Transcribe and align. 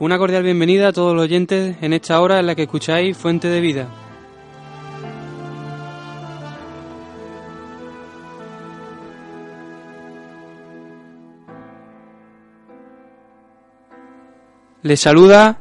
Una 0.00 0.18
cordial 0.18 0.42
bienvenida 0.42 0.88
a 0.88 0.92
todos 0.92 1.14
los 1.14 1.22
oyentes 1.22 1.76
en 1.80 1.92
esta 1.92 2.20
hora 2.20 2.40
en 2.40 2.46
la 2.46 2.56
que 2.56 2.62
escucháis 2.62 3.16
Fuente 3.16 3.46
de 3.46 3.60
Vida. 3.60 3.86
Les 14.82 14.98
saluda 14.98 15.58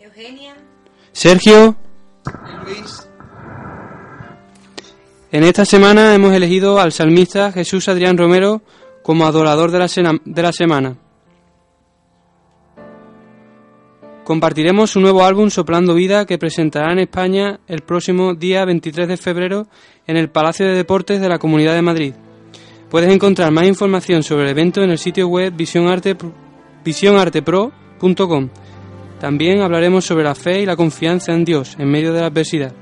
Eugenia. 0.00 0.56
Sergio. 1.12 1.76
Luis. 2.64 3.08
En 5.30 5.44
esta 5.44 5.64
semana 5.64 6.12
hemos 6.12 6.34
elegido 6.34 6.80
al 6.80 6.90
salmista 6.90 7.52
Jesús 7.52 7.88
Adrián 7.88 8.18
Romero 8.18 8.62
como 9.04 9.26
adorador 9.26 9.70
de 9.70 9.78
la, 9.78 9.88
de 10.24 10.42
la 10.42 10.52
semana. 10.52 10.96
Compartiremos 14.24 14.90
su 14.90 15.00
nuevo 15.00 15.24
álbum 15.24 15.50
Soplando 15.50 15.94
Vida 15.94 16.26
que 16.26 16.38
presentará 16.38 16.92
en 16.92 17.00
España 17.00 17.60
el 17.66 17.80
próximo 17.80 18.34
día 18.34 18.64
23 18.64 19.08
de 19.08 19.16
febrero 19.16 19.66
en 20.06 20.16
el 20.16 20.28
Palacio 20.30 20.66
de 20.66 20.74
Deportes 20.74 21.20
de 21.20 21.28
la 21.28 21.38
Comunidad 21.38 21.74
de 21.74 21.82
Madrid. 21.82 22.14
Puedes 22.90 23.12
encontrar 23.12 23.50
más 23.50 23.66
información 23.66 24.22
sobre 24.22 24.44
el 24.44 24.50
evento 24.50 24.82
en 24.82 24.90
el 24.90 24.98
sitio 24.98 25.26
web 25.26 25.54
visionarte- 25.56 26.16
visionartepro.com. 26.84 28.48
También 29.18 29.62
hablaremos 29.62 30.04
sobre 30.04 30.24
la 30.24 30.34
fe 30.34 30.60
y 30.62 30.66
la 30.66 30.76
confianza 30.76 31.32
en 31.32 31.44
Dios 31.44 31.76
en 31.78 31.90
medio 31.90 32.12
de 32.12 32.20
la 32.20 32.26
adversidad. 32.26 32.72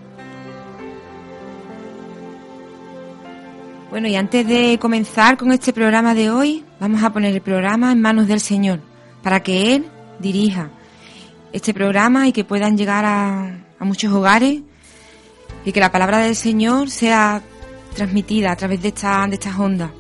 Bueno, 3.91 4.07
y 4.09 4.17
antes 4.17 4.47
de 4.47 4.79
comenzar 4.79 5.39
con 5.39 5.51
este 5.53 5.73
programa 5.73 6.15
de 6.15 6.31
hoy, 6.31 6.65
vamos 6.79 7.03
a 7.03 7.13
poner 7.13 7.35
el 7.35 7.41
programa 7.41 7.91
en 7.91 8.01
manos 8.03 8.29
del 8.29 8.41
Señor, 8.41 8.81
para 9.23 9.43
que 9.43 9.75
Él 9.75 9.87
dirija 10.19 10.71
este 11.53 11.75
programa 11.75 12.29
y 12.29 12.33
que 12.33 12.45
puedan 12.45 12.77
llegar 12.77 13.05
a, 13.05 13.65
muchos 13.81 14.13
hogares 14.13 14.61
y 15.65 15.73
que 15.73 15.81
la 15.81 15.93
palabra 15.93 16.19
del 16.19 16.35
Señor 16.35 16.91
sea 16.91 17.43
transmitida 17.95 18.51
a 18.51 18.57
través 18.57 18.83
de, 18.83 18.89
esta, 18.89 19.27
de 19.29 19.35
estas 19.35 19.59
ondas. 19.59 19.91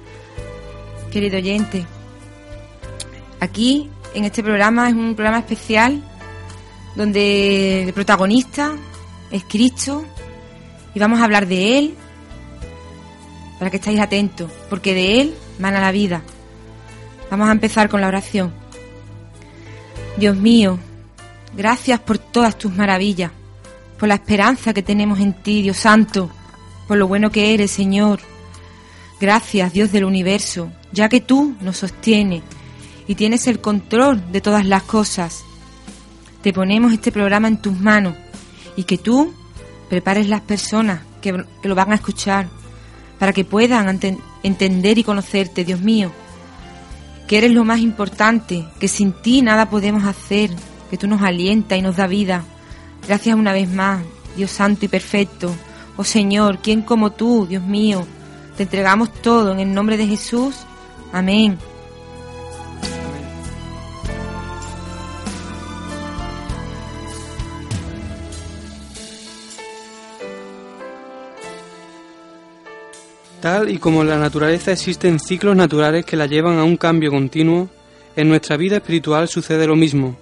Querido 1.13 1.37
oyente, 1.37 1.87
aquí 3.41 3.89
en 4.15 4.25
este 4.25 4.43
programa 4.43 4.89
es 4.89 4.95
un 4.95 5.15
programa 5.15 5.39
especial 5.39 6.03
donde 6.97 7.85
el 7.85 7.93
protagonista 7.93 8.73
es 9.31 9.45
Cristo 9.45 10.05
y 10.95 10.99
vamos 10.99 11.21
a 11.21 11.25
hablar 11.25 11.47
de 11.47 11.79
Él 11.79 11.95
para 13.59 13.71
que 13.71 13.77
estéis 13.77 14.01
atentos, 14.01 14.51
porque 14.69 14.95
de 14.95 15.21
Él 15.21 15.35
mana 15.59 15.81
la 15.81 15.93
vida. 15.93 16.23
Vamos 17.31 17.49
a 17.49 17.53
empezar 17.53 17.89
con 17.89 18.01
la 18.01 18.09
oración. 18.09 18.53
Dios 20.17 20.37
mío, 20.37 20.79
gracias 21.59 21.99
por 21.99 22.19
todas 22.19 22.57
tus 22.57 22.73
maravillas, 22.73 23.33
por 23.99 24.09
la 24.09 24.15
esperanza 24.15 24.73
que 24.73 24.85
tenemos 24.85 25.19
en 25.19 25.35
ti, 25.35 25.61
Dios 25.61 25.77
Santo, 25.77 26.31
por 26.87 26.97
lo 26.97 27.09
bueno 27.09 27.33
que 27.33 27.53
eres, 27.53 27.73
Señor. 27.73 28.21
Gracias, 29.21 29.73
Dios 29.73 29.91
del 29.91 30.05
universo, 30.05 30.71
ya 30.93 31.09
que 31.09 31.21
tú 31.21 31.57
nos 31.61 31.79
sostienes 31.79 32.43
y 33.09 33.17
tienes 33.17 33.49
el 33.49 33.61
control 33.61 34.31
de 34.31 34.41
todas 34.41 34.65
las 34.65 34.85
cosas. 34.85 35.43
Te 36.43 36.53
ponemos 36.53 36.93
este 36.93 37.11
programa 37.11 37.49
en 37.49 37.61
tus 37.61 37.77
manos 37.79 38.15
y 38.77 38.85
que 38.85 38.97
tú 38.97 39.35
prepares 39.91 40.29
las 40.29 40.43
personas 40.43 41.01
que, 41.21 41.45
que 41.61 41.69
lo 41.69 41.75
van 41.75 41.91
a 41.91 41.97
escuchar 41.97 42.47
para 43.19 43.33
que 43.33 43.45
puedan 43.45 43.99
entender 44.45 44.99
y 44.99 45.03
conocerte, 45.03 45.65
Dios 45.65 45.81
mío, 45.81 46.13
que 47.27 47.39
eres 47.39 47.51
lo 47.51 47.65
más 47.65 47.81
importante, 47.81 48.65
que 48.79 48.87
sin 48.87 49.13
ti 49.13 49.43
nada 49.43 49.69
podemos 49.69 50.05
hacer, 50.05 50.51
que 50.91 50.97
tú 50.97 51.07
nos 51.07 51.23
alientas 51.23 51.79
y 51.79 51.83
nos 51.83 51.97
da 51.97 52.07
vida. 52.07 52.45
Gracias 53.07 53.37
una 53.37 53.53
vez 53.53 53.69
más, 53.69 54.03
Dios 54.37 54.51
santo 54.51 54.85
y 54.85 54.89
perfecto. 54.89 55.55
Oh 55.97 56.05
Señor, 56.05 56.59
¿quién 56.59 56.83
como 56.83 57.13
tú, 57.13 57.47
Dios 57.49 57.63
mío? 57.63 58.07
Te 58.57 58.65
entregamos 58.65 59.13
todo 59.13 59.53
en 59.53 59.61
el 59.61 59.73
nombre 59.73 59.97
de 59.97 60.07
Jesús. 60.07 60.57
Amén. 61.13 61.59
Tal 73.41 73.71
y 73.71 73.79
como 73.79 74.03
en 74.03 74.09
la 74.09 74.19
naturaleza 74.19 74.73
existen 74.73 75.21
ciclos 75.21 75.55
naturales 75.55 76.05
que 76.05 76.17
la 76.17 76.27
llevan 76.27 76.59
a 76.59 76.65
un 76.65 76.77
cambio 76.77 77.11
continuo, 77.11 77.69
en 78.17 78.29
nuestra 78.29 78.57
vida 78.57 78.79
espiritual 78.79 79.29
sucede 79.29 79.67
lo 79.67 79.77
mismo. 79.77 80.17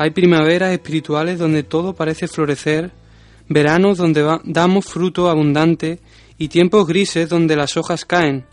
Hay 0.00 0.10
primaveras 0.10 0.72
espirituales 0.72 1.40
donde 1.40 1.64
todo 1.64 1.92
parece 1.92 2.28
florecer, 2.28 2.92
veranos 3.48 3.98
donde 3.98 4.38
damos 4.44 4.86
fruto 4.86 5.28
abundante 5.28 5.98
y 6.38 6.46
tiempos 6.46 6.86
grises 6.86 7.28
donde 7.28 7.56
las 7.56 7.76
hojas 7.76 8.04
caen, 8.04 8.44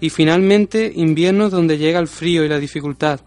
y 0.00 0.10
finalmente 0.10 0.92
inviernos 0.92 1.52
donde 1.52 1.78
llega 1.78 2.00
el 2.00 2.08
frío 2.08 2.44
y 2.44 2.48
la 2.48 2.58
dificultad. 2.58 3.20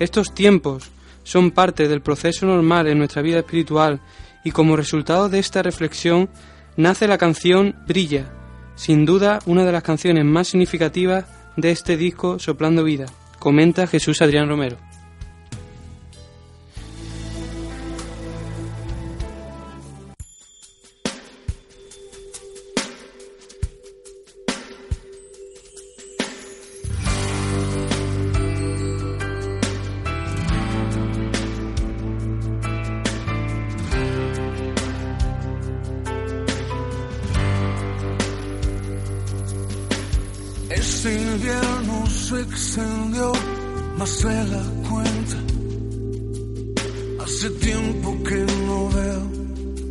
Estos 0.00 0.34
tiempos 0.34 0.90
son 1.22 1.52
parte 1.52 1.86
del 1.86 2.02
proceso 2.02 2.44
normal 2.44 2.88
en 2.88 2.98
nuestra 2.98 3.22
vida 3.22 3.38
espiritual 3.38 4.00
y 4.44 4.50
como 4.50 4.76
resultado 4.76 5.28
de 5.28 5.38
esta 5.38 5.62
reflexión 5.62 6.28
nace 6.76 7.06
la 7.06 7.18
canción 7.18 7.76
Brilla, 7.86 8.32
sin 8.74 9.04
duda 9.04 9.38
una 9.46 9.64
de 9.64 9.72
las 9.72 9.84
canciones 9.84 10.24
más 10.24 10.48
significativas 10.48 11.24
de 11.56 11.70
este 11.70 11.96
disco 11.96 12.40
Soplando 12.40 12.82
Vida, 12.82 13.06
comenta 13.38 13.86
Jesús 13.86 14.20
Adrián 14.22 14.48
Romero. 14.48 14.85
Este 41.06 41.22
invierno 41.22 42.04
se 42.08 42.40
extendió 42.40 43.32
más 43.96 44.22
de 44.24 44.44
la 44.46 44.62
cuenta. 44.88 45.36
Hace 47.22 47.50
tiempo 47.50 48.16
que 48.24 48.44
no 48.66 48.88
veo 48.88 49.22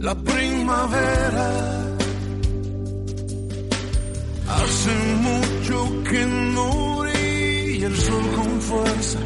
la 0.01 0.13
primavera. 0.13 1.85
Hace 4.59 4.93
mucho 5.27 6.03
que 6.03 6.25
no 6.25 6.99
brilla 6.99 7.87
el 7.87 7.95
sol 7.95 8.25
con 8.35 8.61
fuerza. 8.61 9.19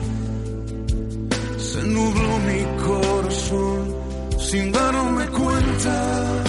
Se 1.57 1.81
nubló 1.81 2.31
mi 2.49 2.83
corazón 2.85 3.95
sin 4.37 4.71
darme 4.71 5.25
cuenta. 5.29 6.43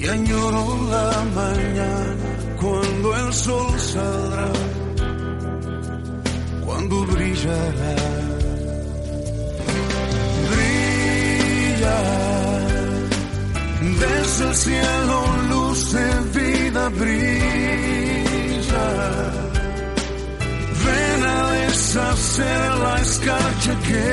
Y 0.00 0.08
añoro 0.08 0.64
la 0.90 1.24
mañana 1.34 2.21
cuando 2.62 3.16
el 3.16 3.32
sol 3.34 3.80
saldrá, 3.80 4.52
cuando 6.64 7.04
brillará. 7.06 7.96
Brilla 10.50 12.00
desde 14.04 14.44
el 14.48 14.54
cielo, 14.54 15.16
luz 15.50 15.92
de 15.92 16.08
vida 16.40 16.88
brilla. 17.00 18.88
Ven 20.84 21.20
a 21.24 21.50
deshacer 21.52 22.70
la 22.84 22.94
escarcha 23.00 23.72
que 23.88 24.06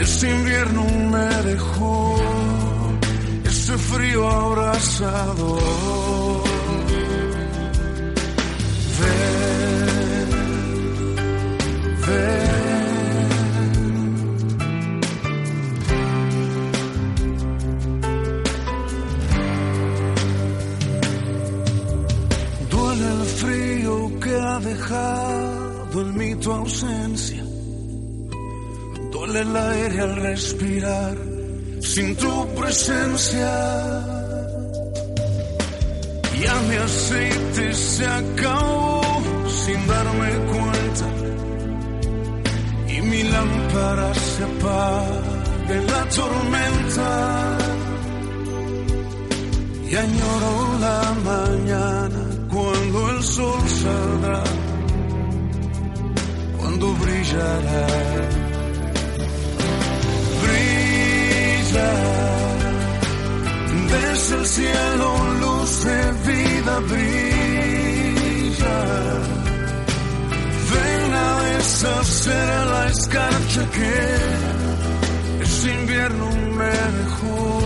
este 0.00 0.30
invierno 0.30 0.84
me 1.14 1.30
dejó 1.50 2.16
este 3.44 3.74
frío 3.78 4.28
abrazador. 4.28 5.80
Duele 22.70 23.06
el 23.12 23.26
frío 23.26 24.20
que 24.20 24.34
ha 24.34 24.58
dejado 24.60 26.00
en 26.00 26.16
mí 26.16 26.34
tu 26.36 26.52
ausencia. 26.52 27.44
Duele 29.12 29.40
el 29.40 29.56
aire 29.56 30.00
al 30.00 30.16
respirar 30.16 31.16
sin 31.80 32.16
tu 32.16 32.46
presencia. 32.54 34.19
Mi 36.70 36.76
aceite 36.76 37.74
se 37.74 38.06
acabó 38.06 39.00
sin 39.64 39.86
darme 39.88 40.30
cuenta. 40.52 41.06
mi 43.10 43.22
lámpara 43.24 44.14
se 44.14 44.44
apaga 44.44 45.74
en 45.74 45.86
la 45.86 46.02
tormenta 46.18 47.58
y 49.90 49.96
añoro 49.96 50.52
la 50.86 51.00
mañana 51.30 52.22
cuando 52.48 53.10
el 53.10 53.22
sol 53.24 53.68
saldrá, 53.82 54.44
cuando 56.56 56.86
brillará. 57.02 57.86
Brilla 60.42 61.90
desde 63.90 64.36
el 64.36 64.46
cielo, 64.46 65.20
vida 65.84 66.19
brilla. 66.88 68.78
Ven 70.72 71.14
a 71.14 71.42
deshacer 71.42 72.66
la 72.72 72.82
escarcha 72.88 73.62
que 73.76 73.94
este 75.42 75.66
invierno 75.80 76.26
me 76.58 76.76
dejó 76.98 77.60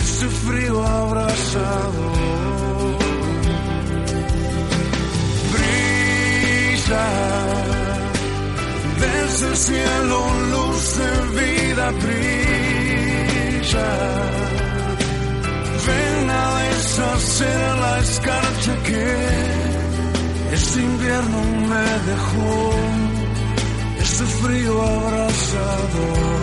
ese 0.00 0.28
frío 0.28 0.76
abrazado. 0.86 2.04
Brilla 5.52 7.08
desde 9.00 9.48
el 9.48 9.56
cielo, 9.56 10.18
luz 10.52 10.98
de 10.98 11.12
vida 11.40 11.86
brilla. 12.02 12.32
Ven 15.86 16.30
a 16.30 16.32
deshacer 16.92 17.78
la 17.78 17.98
escarcha 18.00 18.82
que 18.82 19.04
este 20.52 20.80
invierno 20.80 21.42
me 21.70 22.10
dejó, 22.10 22.72
este 23.98 24.24
frío 24.24 24.82
abrazado. 24.82 26.42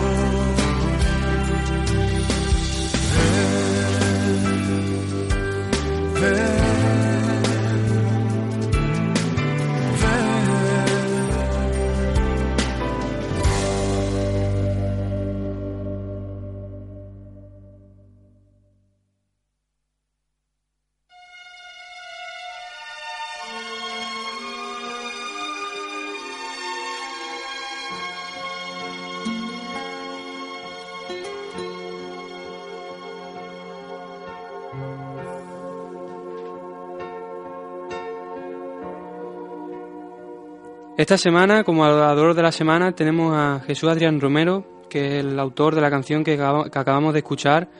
Esta 41.00 41.16
semana, 41.16 41.64
como 41.64 41.86
adorador 41.86 42.34
de 42.34 42.42
la 42.42 42.52
semana, 42.52 42.92
tenemos 42.92 43.34
a 43.34 43.62
Jesús 43.66 43.88
Adrián 43.88 44.20
Romero, 44.20 44.84
que 44.90 45.06
es 45.06 45.24
el 45.24 45.40
autor 45.40 45.74
de 45.74 45.80
la 45.80 45.88
canción 45.88 46.22
que, 46.22 46.34
acabamos 46.34 47.14
de 47.14 47.20
escuchar, 47.20 47.70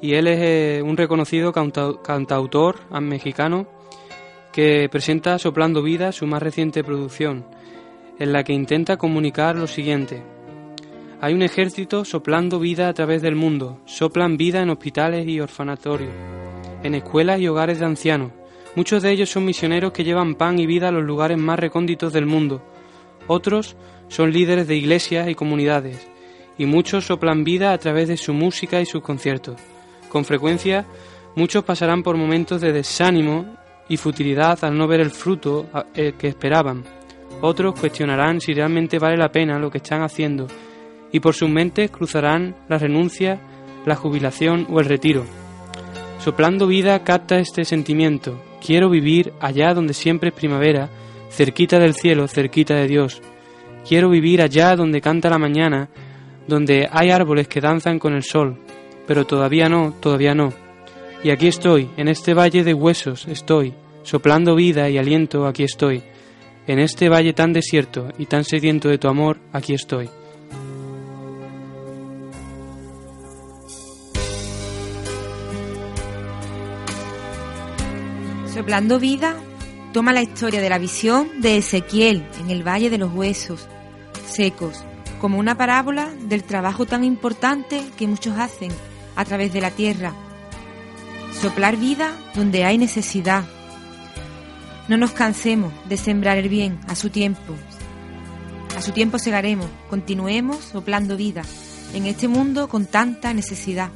y 0.00 0.14
él 0.14 0.26
es 0.28 0.38
eh, 0.40 0.82
un 0.82 0.96
reconocido 0.96 1.52
cantautor 1.52 2.90
mexicano 3.02 3.66
que 4.50 4.88
presenta 4.90 5.38
Soplando 5.38 5.82
Vida, 5.82 6.10
su 6.10 6.26
más 6.26 6.42
reciente 6.42 6.82
producción, 6.82 7.44
en 8.18 8.32
la 8.32 8.44
que 8.44 8.54
intenta 8.54 8.96
comunicar 8.96 9.56
lo 9.56 9.66
siguiente. 9.66 10.22
Hay 11.20 11.34
un 11.34 11.42
ejército 11.42 12.06
soplando 12.06 12.58
vida 12.60 12.88
a 12.88 12.94
través 12.94 13.20
del 13.20 13.36
mundo, 13.36 13.82
soplan 13.84 14.38
vida 14.38 14.62
en 14.62 14.70
hospitales 14.70 15.28
y 15.28 15.38
orfanatorios, 15.38 16.14
en 16.82 16.94
escuelas 16.94 17.40
y 17.40 17.46
hogares 17.46 17.78
de 17.78 17.84
ancianos, 17.84 18.32
Muchos 18.76 19.02
de 19.02 19.12
ellos 19.12 19.30
son 19.30 19.44
misioneros 19.44 19.92
que 19.92 20.02
llevan 20.02 20.34
pan 20.34 20.58
y 20.58 20.66
vida 20.66 20.88
a 20.88 20.92
los 20.92 21.04
lugares 21.04 21.38
más 21.38 21.58
recónditos 21.58 22.12
del 22.12 22.26
mundo. 22.26 22.60
Otros 23.28 23.76
son 24.08 24.32
líderes 24.32 24.66
de 24.66 24.76
iglesias 24.76 25.28
y 25.28 25.36
comunidades. 25.36 26.08
Y 26.58 26.66
muchos 26.66 27.06
soplan 27.06 27.44
vida 27.44 27.72
a 27.72 27.78
través 27.78 28.08
de 28.08 28.16
su 28.16 28.32
música 28.32 28.80
y 28.80 28.86
sus 28.86 29.02
conciertos. 29.02 29.60
Con 30.08 30.24
frecuencia, 30.24 30.86
muchos 31.36 31.62
pasarán 31.62 32.02
por 32.02 32.16
momentos 32.16 32.60
de 32.60 32.72
desánimo 32.72 33.56
y 33.88 33.96
futilidad 33.96 34.64
al 34.64 34.76
no 34.76 34.88
ver 34.88 35.00
el 35.00 35.10
fruto 35.10 35.66
eh, 35.94 36.14
que 36.18 36.28
esperaban. 36.28 36.82
Otros 37.42 37.78
cuestionarán 37.78 38.40
si 38.40 38.54
realmente 38.54 38.98
vale 38.98 39.16
la 39.16 39.30
pena 39.30 39.58
lo 39.58 39.70
que 39.70 39.78
están 39.78 40.02
haciendo 40.02 40.46
y 41.12 41.20
por 41.20 41.34
sus 41.34 41.48
mentes 41.48 41.92
cruzarán 41.92 42.56
la 42.68 42.76
renuncia, 42.76 43.40
la 43.86 43.94
jubilación 43.94 44.66
o 44.68 44.80
el 44.80 44.86
retiro. 44.86 45.24
Soplando 46.18 46.66
vida 46.66 47.04
capta 47.04 47.38
este 47.38 47.64
sentimiento 47.64 48.40
Quiero 48.64 48.88
vivir 48.88 49.34
allá 49.40 49.74
donde 49.74 49.92
siempre 49.92 50.30
es 50.30 50.34
primavera, 50.34 50.88
cerquita 51.30 51.78
del 51.78 51.92
cielo, 51.92 52.26
cerquita 52.28 52.74
de 52.74 52.86
Dios. 52.86 53.20
Quiero 53.86 54.08
vivir 54.08 54.40
allá 54.40 54.74
donde 54.74 55.02
canta 55.02 55.28
la 55.28 55.36
mañana, 55.36 55.90
donde 56.48 56.88
hay 56.90 57.10
árboles 57.10 57.46
que 57.46 57.60
danzan 57.60 57.98
con 57.98 58.14
el 58.14 58.22
sol. 58.22 58.56
Pero 59.06 59.26
todavía 59.26 59.68
no, 59.68 59.92
todavía 60.00 60.34
no. 60.34 60.54
Y 61.22 61.28
aquí 61.28 61.48
estoy, 61.48 61.90
en 61.98 62.08
este 62.08 62.32
valle 62.32 62.64
de 62.64 62.72
huesos 62.72 63.26
estoy, 63.28 63.74
soplando 64.02 64.54
vida 64.54 64.88
y 64.88 64.96
aliento, 64.96 65.46
aquí 65.46 65.64
estoy. 65.64 66.02
En 66.66 66.78
este 66.78 67.10
valle 67.10 67.34
tan 67.34 67.52
desierto 67.52 68.08
y 68.16 68.24
tan 68.24 68.44
sediento 68.44 68.88
de 68.88 68.96
tu 68.96 69.08
amor, 69.08 69.40
aquí 69.52 69.74
estoy. 69.74 70.08
Soplando 78.54 79.00
vida, 79.00 79.34
toma 79.92 80.12
la 80.12 80.22
historia 80.22 80.60
de 80.60 80.68
la 80.68 80.78
visión 80.78 81.40
de 81.40 81.56
Ezequiel 81.56 82.24
en 82.38 82.50
el 82.50 82.62
Valle 82.62 82.88
de 82.88 82.98
los 82.98 83.12
Huesos 83.12 83.66
Secos, 84.28 84.84
como 85.20 85.40
una 85.40 85.56
parábola 85.56 86.08
del 86.28 86.44
trabajo 86.44 86.86
tan 86.86 87.02
importante 87.02 87.82
que 87.96 88.06
muchos 88.06 88.38
hacen 88.38 88.70
a 89.16 89.24
través 89.24 89.52
de 89.52 89.60
la 89.60 89.72
tierra. 89.72 90.14
Soplar 91.32 91.76
vida 91.76 92.12
donde 92.36 92.64
hay 92.64 92.78
necesidad. 92.78 93.42
No 94.86 94.98
nos 94.98 95.10
cansemos 95.10 95.72
de 95.88 95.96
sembrar 95.96 96.38
el 96.38 96.48
bien 96.48 96.78
a 96.86 96.94
su 96.94 97.10
tiempo. 97.10 97.54
A 98.76 98.82
su 98.82 98.92
tiempo 98.92 99.18
segaremos, 99.18 99.66
continuemos 99.90 100.58
soplando 100.58 101.16
vida 101.16 101.42
en 101.92 102.06
este 102.06 102.28
mundo 102.28 102.68
con 102.68 102.86
tanta 102.86 103.34
necesidad. 103.34 103.90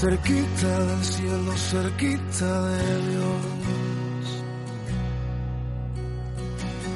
Cerquita 0.00 0.78
del 0.78 1.04
cielo, 1.04 1.52
cerquita 1.56 2.68
de 2.68 2.96
Dios. 3.08 4.44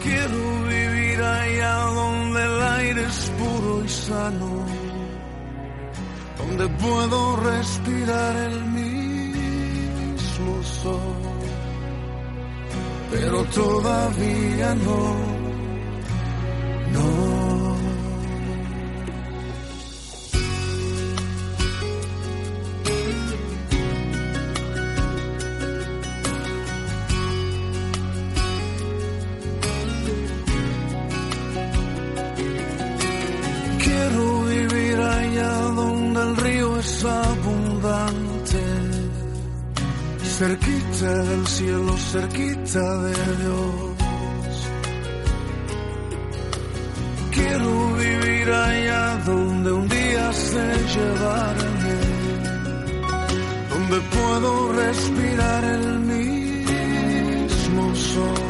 Quiero 0.05 0.63
vivir 0.69 1.21
allá 1.21 1.77
donde 1.87 2.45
el 2.45 2.63
aire 2.63 3.05
es 3.05 3.33
puro 3.39 3.85
y 3.85 3.89
sano, 3.89 4.67
donde 6.39 6.69
puedo 6.69 7.37
respirar 7.37 8.37
el 8.37 8.65
mismo 8.67 10.63
sol, 10.63 11.17
pero 13.11 13.45
todavía 13.47 14.75
no. 14.77 15.32
Cerquita 42.13 42.87
de 43.07 43.15
Dios. 43.43 44.55
Quiero 47.37 47.71
vivir 48.05 48.49
allá 48.51 49.05
donde 49.25 49.73
un 49.73 49.89
día 49.89 50.27
de 50.57 50.69
llevarme, 50.95 51.97
donde 53.73 53.99
puedo 54.17 54.51
respirar 54.73 55.63
el 55.65 55.87
mismo 56.15 57.85
sol, 57.95 58.45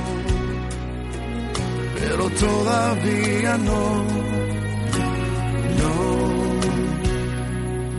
pero 2.00 2.24
todavía 2.44 3.52
no, 3.58 3.84
no. 5.80 5.94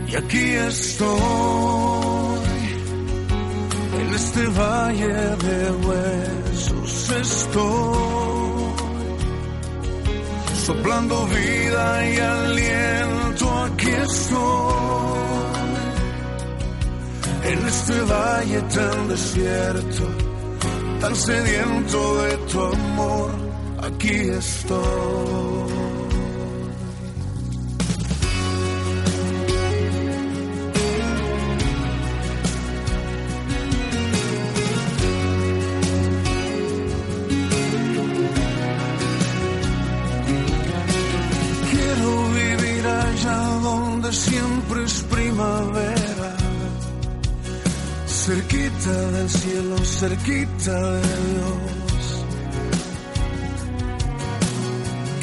Y 0.08 0.12
aquí 0.16 0.46
estoy, 0.72 2.13
este 4.34 4.48
valle 4.48 5.14
de 5.46 5.70
huesos 5.86 7.10
estoy 7.10 8.74
soplando 10.66 11.26
vida 11.26 12.10
y 12.10 12.18
aliento, 12.18 13.64
aquí 13.64 13.90
estoy. 13.90 14.34
En 17.44 17.66
este 17.66 18.00
valle 18.02 18.60
tan 18.62 19.08
desierto, 19.08 20.04
tan 21.00 21.14
sediento 21.14 22.22
de 22.22 22.36
tu 22.50 22.60
amor, 22.60 23.30
aquí 23.82 24.16
estoy. 24.30 25.63
Cielo, 49.44 49.76
cerquita 49.84 50.76
de 50.94 51.14
Dios. 51.28 52.04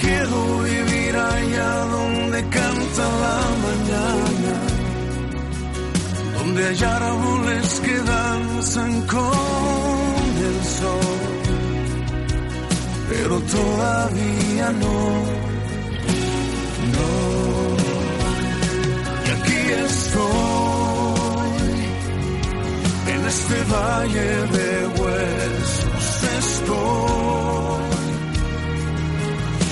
Quiero 0.01 0.39
vivir 0.63 1.15
allá 1.15 1.71
donde 1.97 2.39
canta 2.49 3.03
la 3.25 3.39
mañana, 3.65 4.53
donde 6.37 6.67
hay 6.69 6.83
árboles 6.83 7.81
que 7.85 7.95
danzan 8.15 8.93
con 9.07 10.23
el 10.49 10.57
sol, 10.79 11.19
pero 13.09 13.39
todavía 13.57 14.67
no. 14.83 14.99
No. 16.95 17.09
Y 19.25 19.29
aquí 19.35 19.61
estoy, 19.85 20.50
este 23.51 23.63
valle 23.73 24.29
de 24.57 24.87
huesos 24.87 26.05
estoy, 26.39 27.83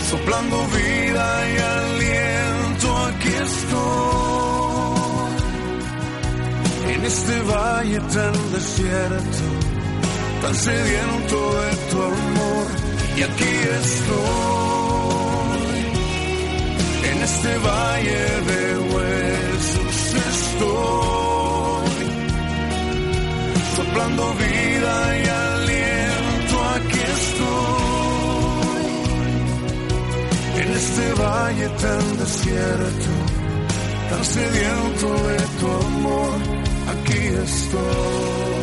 soplando 0.09 0.57
vida 0.67 1.27
y 1.48 1.57
aliento, 1.79 2.88
aquí 3.07 3.33
estoy, 3.50 4.53
en 6.93 7.01
este 7.05 7.36
valle 7.41 8.00
tan 8.01 8.36
desierto, 8.51 9.43
tan 10.41 10.55
sediento 10.55 11.38
de 11.62 11.71
tu 11.89 11.98
amor, 12.03 12.67
y 13.17 13.21
aquí 13.24 13.53
estoy. 13.81 15.09
En 17.12 17.17
este 17.24 17.57
valle 17.59 18.24
de 18.51 18.62
huesos 18.93 19.98
estoy, 20.31 21.28
soplando 24.00 24.34
vida 24.36 25.18
y 25.18 25.27
aliento, 25.27 26.56
aquí 26.75 27.01
estoy, 27.20 28.62
en 30.62 30.70
este 30.72 31.13
valle 31.22 31.68
tan 31.70 32.18
desierto, 32.18 33.12
tan 34.10 34.24
sediento 34.24 35.08
de 35.27 35.39
tu 35.60 35.68
amor, 35.86 36.38
aquí 36.94 37.22
estoy. 37.44 38.58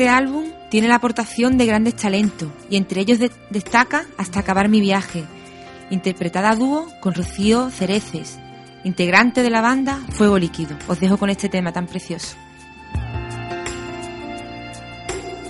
Este 0.00 0.08
álbum 0.08 0.46
tiene 0.70 0.88
la 0.88 0.94
aportación 0.94 1.58
de 1.58 1.66
grandes 1.66 1.94
talentos 1.94 2.48
y 2.70 2.78
entre 2.78 3.02
ellos 3.02 3.18
de- 3.18 3.30
destaca 3.50 4.06
Hasta 4.16 4.40
acabar 4.40 4.70
mi 4.70 4.80
viaje, 4.80 5.26
interpretada 5.90 6.52
a 6.52 6.56
dúo 6.56 6.88
con 7.02 7.12
Rocío 7.12 7.68
Cereces, 7.68 8.38
integrante 8.82 9.42
de 9.42 9.50
la 9.50 9.60
banda 9.60 10.00
Fuego 10.12 10.38
Líquido. 10.38 10.74
Os 10.88 11.00
dejo 11.00 11.18
con 11.18 11.28
este 11.28 11.50
tema 11.50 11.72
tan 11.72 11.86
precioso. 11.86 12.34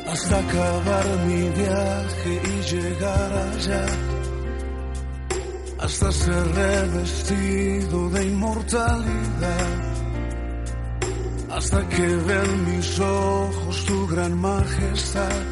hasta 0.08 0.36
acabar 0.40 1.06
mi 1.28 1.48
viaje 1.50 2.42
y 2.44 2.74
llegar 2.74 3.32
allá, 3.54 3.86
hasta 5.78 6.10
ser 6.10 6.44
revestido 6.56 8.10
de 8.10 8.24
inmortalidad, 8.26 9.68
hasta 11.52 11.88
que 11.88 12.06
vean 12.06 12.64
mis 12.64 13.00
ojos 13.00 13.84
tu 13.84 14.06
gran 14.06 14.38
majestad, 14.38 15.42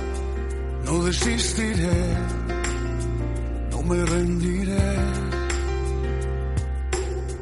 no 0.85 1.05
desistiré, 1.05 2.17
no 3.71 3.83
me 3.83 4.05
rendiré. 4.05 5.29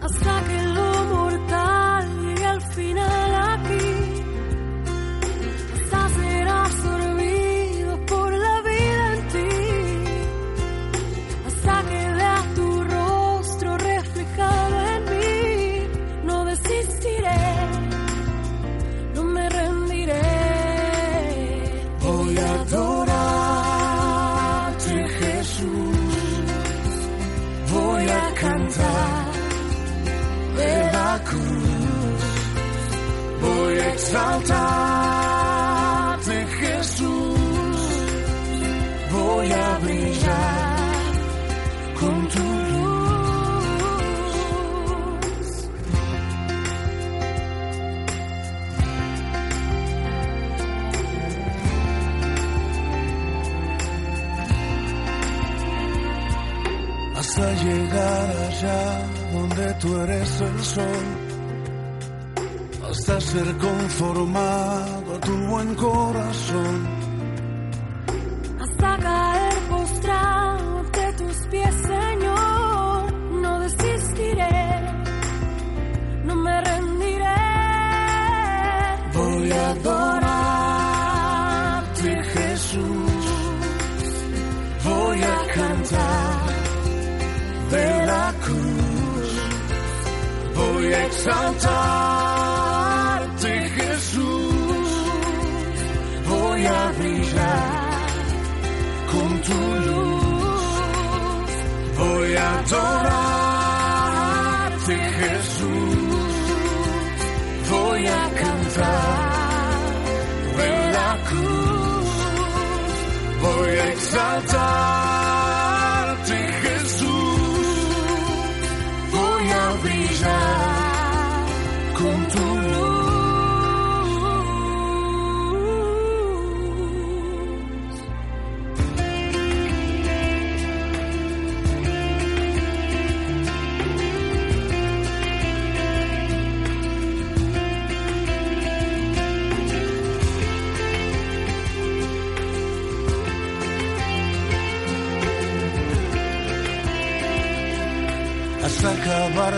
hasta 0.06 0.44
que 0.48 0.62
lo 0.62 1.04
mortal 1.14 2.20
llegue 2.22 2.46
al 2.46 2.62
final 2.62 3.35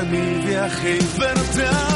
mi 0.05 0.47
viaje 0.47 0.97
y 0.97 1.19
verte 1.19 1.65
a 1.65 1.88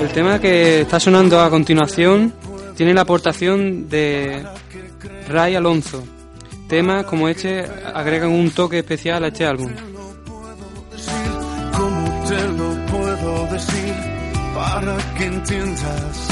El 0.00 0.08
tema 0.12 0.40
que 0.40 0.80
está 0.80 0.98
sonando 0.98 1.40
a 1.40 1.48
continuación 1.50 2.32
tiene 2.74 2.94
la 2.94 3.02
aportación 3.02 3.88
de 3.88 4.44
Ray 5.28 5.54
Alonso. 5.54 6.02
Temas 6.72 7.04
como 7.04 7.28
este 7.28 7.66
agregan 7.92 8.30
un 8.30 8.50
toque 8.50 8.78
especial 8.78 9.22
a 9.24 9.26
este 9.28 9.44
álbum. 9.44 9.70
¿Cómo 11.76 12.24
te 12.26 12.48
lo 12.48 12.86
puedo 12.86 13.46
decir? 13.52 13.94
Para 14.54 14.96
que 15.18 15.24
entiendas, 15.26 16.28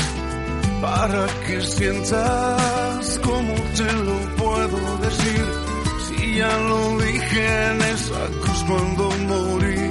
para 0.80 1.26
que 1.46 1.60
sientas. 1.60 3.20
¿Cómo 3.22 3.54
te 3.76 3.92
lo 3.92 4.18
puedo 4.42 4.96
decir? 5.02 5.44
Si 6.08 6.36
ya 6.36 6.56
lo 6.70 6.98
dije 7.00 7.66
en 7.72 7.82
esa 7.82 8.26
cruz 8.40 8.64
cuando 8.66 9.10
morí, 9.28 9.90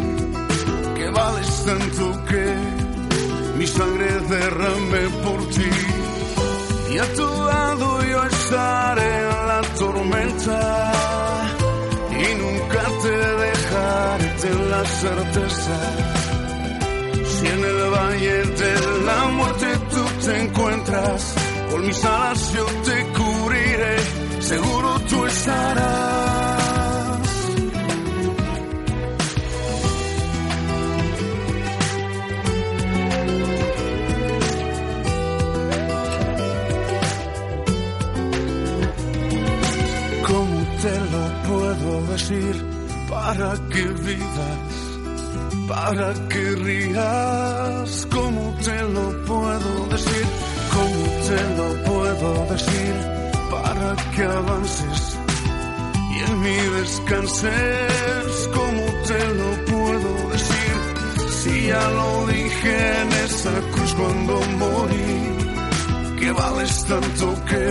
que 0.96 1.10
vales 1.12 1.64
tanto 1.64 2.26
que 2.26 2.46
mi 3.56 3.68
sangre 3.68 4.20
derramé 4.36 5.10
por 5.24 5.48
ti. 5.50 5.70
Y 6.92 6.98
a 6.98 7.14
tu 7.14 7.46
lado 7.46 8.04
yo 8.04 8.24
estaré 8.24 9.29
y 12.12 12.36
nunca 12.42 12.84
te 13.04 13.18
dejaré 13.46 14.28
ten 14.42 14.70
la 14.72 14.86
certeza. 14.86 15.78
Si 17.26 17.48
en 17.48 17.64
el 17.64 17.90
valle 17.92 18.44
de 18.62 18.74
la 19.06 19.26
muerte 19.38 19.68
tú 19.92 20.04
te 20.26 20.42
encuentras, 20.44 21.36
con 21.72 21.86
mis 21.86 22.06
alas 22.06 22.54
yo 22.54 22.66
te 22.66 23.06
cubriré, 23.18 23.98
seguro 24.42 25.00
tú 25.10 25.26
estarás. 25.26 26.49
Puedo 41.76 42.02
decir 42.08 42.66
para 43.10 43.54
que 43.70 43.84
vivas, 43.84 44.72
para 45.68 46.14
que 46.30 46.44
rías? 46.66 48.08
¿Cómo 48.12 48.56
te 48.64 48.82
lo 48.96 49.26
puedo 49.26 49.88
decir? 49.88 50.26
¿Cómo 50.76 51.04
te 51.28 51.42
lo 51.58 51.84
puedo 51.90 52.46
decir 52.54 52.94
para 53.52 53.96
que 54.16 54.24
avances 54.24 55.18
y 56.14 56.32
en 56.32 56.42
mí 56.42 56.58
descanses? 56.78 58.50
¿Cómo 58.54 58.84
te 59.08 59.22
lo 59.40 59.66
puedo 59.66 60.30
decir? 60.32 60.76
Si 61.40 61.68
ya 61.68 61.90
lo 61.90 62.28
dije 62.28 63.02
en 63.02 63.10
esa 63.26 63.54
cruz 63.72 63.94
cuando 63.96 64.34
morí, 64.58 66.20
que 66.20 66.32
vales 66.32 66.86
tanto 66.86 67.46
que 67.46 67.64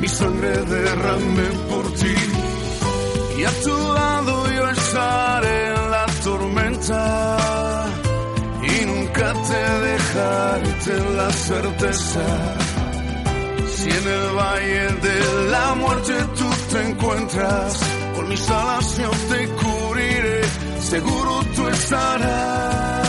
mi 0.00 0.08
sangre 0.08 0.50
derramé 0.62 1.48
por 1.68 1.92
ti. 1.94 2.14
Y 3.38 3.44
a 3.44 3.50
tu 3.62 3.76
lado 3.94 4.52
yo 4.52 4.68
estaré 4.70 5.66
en 5.74 5.90
la 5.90 6.06
tormenta 6.22 7.86
y 8.62 8.86
nunca 8.86 9.32
te 9.32 9.62
dejaré 9.88 11.16
la 11.16 11.30
certeza. 11.30 12.26
Si 13.74 13.90
en 13.90 14.08
el 14.08 14.36
valle 14.36 14.88
de 15.06 15.50
la 15.50 15.74
muerte 15.74 16.12
tú 16.36 16.50
te 16.70 16.88
encuentras, 16.88 17.80
con 18.14 18.28
mis 18.28 18.50
alas 18.50 18.98
yo 18.98 19.10
te 19.10 19.48
cubriré, 19.48 20.42
seguro 20.80 21.40
tú 21.56 21.68
estarás. 21.68 23.02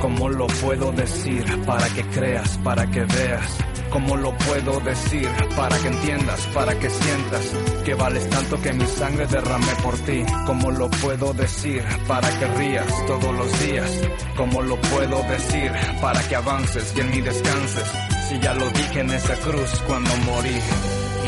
¿Cómo 0.00 0.28
lo 0.28 0.46
puedo 0.46 0.92
decir 0.92 1.44
para 1.66 1.88
que 1.88 2.02
creas, 2.04 2.58
para 2.58 2.86
que 2.86 3.04
veas? 3.04 3.75
¿Cómo 3.90 4.16
lo 4.16 4.36
puedo 4.36 4.80
decir 4.80 5.28
para 5.56 5.76
que 5.78 5.88
entiendas, 5.88 6.40
para 6.54 6.78
que 6.78 6.90
sientas 6.90 7.52
que 7.84 7.94
vales 7.94 8.28
tanto 8.30 8.60
que 8.60 8.72
mi 8.72 8.86
sangre 8.86 9.26
derramé 9.26 9.74
por 9.82 9.96
ti? 9.98 10.24
¿Cómo 10.46 10.70
lo 10.70 10.90
puedo 10.90 11.32
decir 11.32 11.82
para 12.06 12.28
que 12.38 12.46
rías 12.46 13.06
todos 13.06 13.34
los 13.34 13.60
días? 13.60 13.90
¿Cómo 14.36 14.62
lo 14.62 14.76
puedo 14.80 15.22
decir 15.24 15.72
para 16.00 16.20
que 16.28 16.36
avances 16.36 16.92
y 16.96 17.00
en 17.00 17.10
mí 17.10 17.20
descanses? 17.20 17.92
Si 18.28 18.38
ya 18.40 18.54
lo 18.54 18.68
dije 18.70 19.00
en 19.00 19.10
esa 19.10 19.34
cruz 19.36 19.70
cuando 19.86 20.10
morí. 20.26 20.58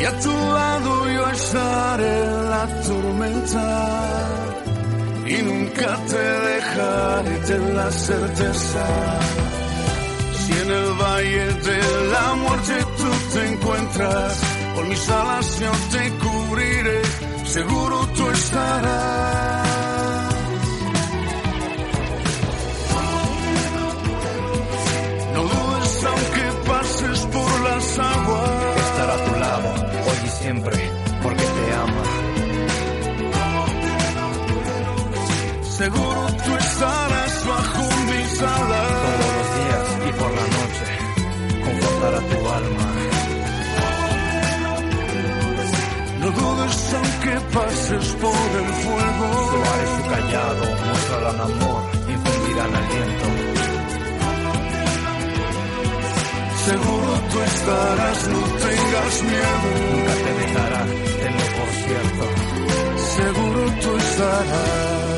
y 0.00 0.04
a 0.04 0.20
tu 0.20 0.30
lado 0.30 1.10
yo 1.10 1.30
estaré 1.30 2.24
en 2.24 2.50
la 2.50 2.82
tormenta 2.82 4.28
y 5.26 5.42
nunca 5.42 5.96
te 6.06 6.18
dejaré 6.18 7.38
ten 7.46 7.76
la 7.76 7.90
certeza. 7.90 8.86
Si 10.48 10.54
en 10.54 10.70
el 10.70 10.92
valle 10.94 11.46
de 11.68 11.78
la 12.11 12.34
muerte 12.37 12.74
tú 12.96 13.08
te 13.34 13.48
encuentras, 13.52 14.40
Con 14.76 14.88
mis 14.88 15.08
alas 15.11 15.61
yo 15.61 15.72
te 15.92 16.11
cubriré, 16.24 17.02
seguro 17.44 18.08
tú 18.16 18.30
estarás. 18.30 19.68
No 25.34 25.42
dudes 25.42 26.04
aunque 26.12 26.44
pases 26.70 27.18
por 27.26 27.61
las 27.68 27.98
aguas. 27.98 28.76
Estar 28.88 29.11
a 29.11 29.24
tu 29.26 29.40
lado, 29.44 29.68
hoy 30.06 30.18
y 30.24 30.28
siempre, 30.28 30.90
porque 31.22 31.44
te 31.44 31.74
ama. 31.74 32.04
Seguro 35.76 36.26
tú 36.44 36.56
estarás 36.56 37.46
bajo 37.46 37.82
mis 38.06 38.42
alas. 38.42 38.77
Pases 47.58 48.06
por 48.22 48.48
el 48.60 48.70
fuego. 48.84 49.26
Suave 49.50 49.84
su 49.94 50.02
callado, 50.12 50.64
mostrarán 50.86 51.40
amor, 51.40 51.82
infundirán 52.14 52.72
aliento. 52.80 53.28
Seguro 56.68 57.12
tú 57.30 57.38
estarás, 57.52 58.28
no 58.28 58.40
tengas 58.66 59.14
miedo. 59.32 59.68
Nunca 59.92 60.14
te 60.24 60.32
dejará, 60.40 60.82
tenlo 61.22 61.44
por 61.58 61.70
cierto. 61.84 62.24
Seguro 63.16 63.60
tú 63.82 63.96
estarás. 63.96 65.17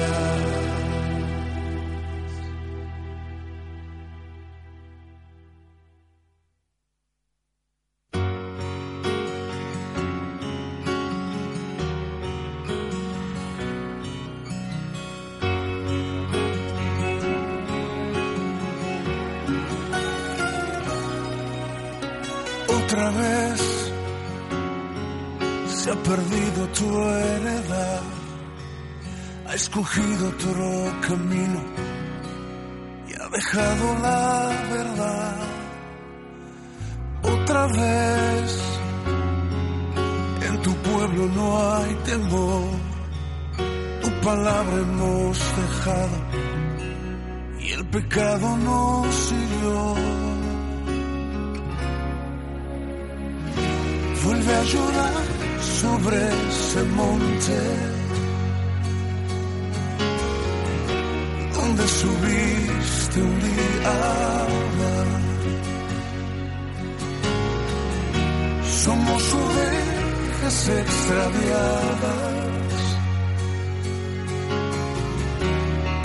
Otra 22.93 23.09
vez 23.11 23.93
se 25.69 25.91
ha 25.93 25.95
perdido 25.95 26.67
tu 26.77 27.03
heredad, 27.03 28.03
ha 29.47 29.55
escogido 29.55 30.29
otro 30.29 31.01
camino 31.01 31.61
y 33.07 33.13
ha 33.15 33.29
dejado 33.29 33.99
la 34.03 34.49
verdad. 34.73 35.37
Otra 37.23 37.67
vez 37.69 38.61
en 40.49 40.63
tu 40.63 40.75
pueblo 40.75 41.27
no 41.27 41.77
hay 41.77 41.95
temor, 41.95 42.71
tu 44.03 44.11
palabra 44.27 44.77
hemos 44.79 45.39
dejado 45.39 46.19
y 47.61 47.71
el 47.71 47.87
pecado 47.87 48.57
nos 48.57 49.33
hirió. 49.33 50.30
Vuelve 54.41 54.57
a 54.57 54.63
llorar 54.65 55.13
sobre 55.81 56.17
ese 56.49 56.83
monte 56.97 57.61
donde 61.55 61.89
subiste 61.89 63.21
un 63.21 63.41
día. 63.41 64.47
Somos 68.85 69.23
ovejas 69.35 70.69
extraviadas 70.69 72.01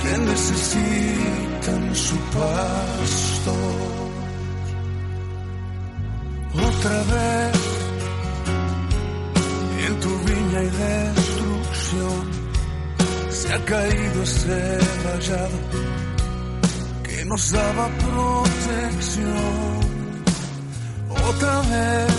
que 0.01 0.17
necesitan 0.17 1.95
su 1.95 2.15
pasto. 2.35 3.55
Otra 6.53 7.03
vez 7.13 7.54
ha 13.55 13.65
caído 13.65 14.23
ese 14.23 14.77
rayado 15.03 15.59
que 17.03 17.25
nos 17.25 17.51
daba 17.51 17.87
protección. 18.05 19.79
Otra 21.29 21.59
vez 21.61 22.15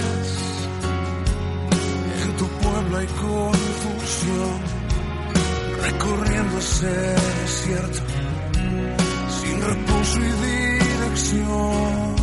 en 2.25 2.37
tu 2.37 2.46
pueblo 2.62 2.99
hay 2.99 3.07
confusión, 3.07 4.59
recorriendo 5.83 6.59
ese 6.59 6.96
desierto 7.42 8.03
sin 9.38 9.61
reposo 9.61 10.18
y 10.18 10.33
dirección. 10.49 12.16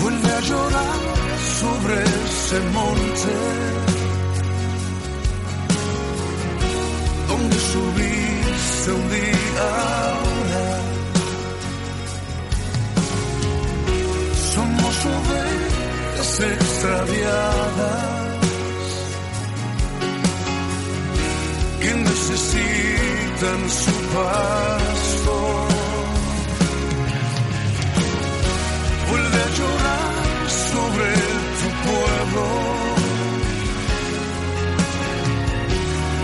Vuelve 0.00 0.30
a 0.32 0.40
llorar 0.40 0.98
sobre 1.60 2.02
ese 2.04 2.60
monte 2.72 3.83
necesitan 23.44 23.70
su 23.70 23.90
pasto. 24.14 25.36
Vuelve 29.10 29.36
a 29.36 29.50
llorar 29.58 30.50
sobre 30.72 31.08
tu 31.60 31.68
pueblo 31.86 32.46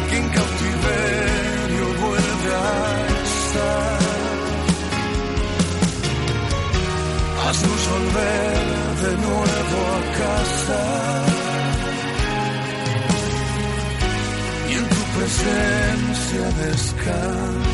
que 0.09 0.17
en 0.17 0.29
cautiverio 0.29 1.87
vuelve 2.01 2.51
a 2.55 3.07
estar. 3.25 3.99
Haznos 7.47 7.83
volver 7.91 8.65
de 9.03 9.13
nuevo 9.27 9.79
a 9.95 10.03
casa 10.19 11.30
en 15.38 16.01
tu 16.14 17.70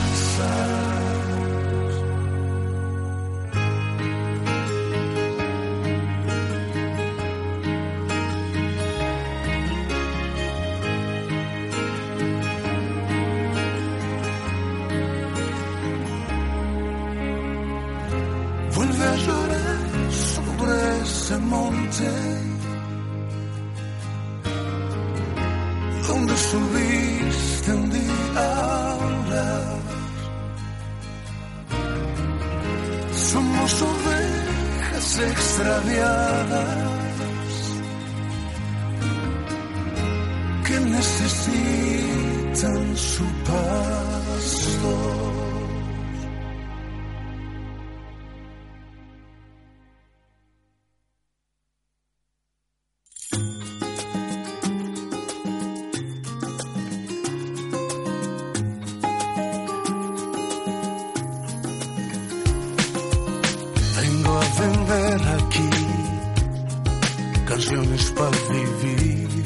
para 68.16 68.36
vivir, 68.48 69.44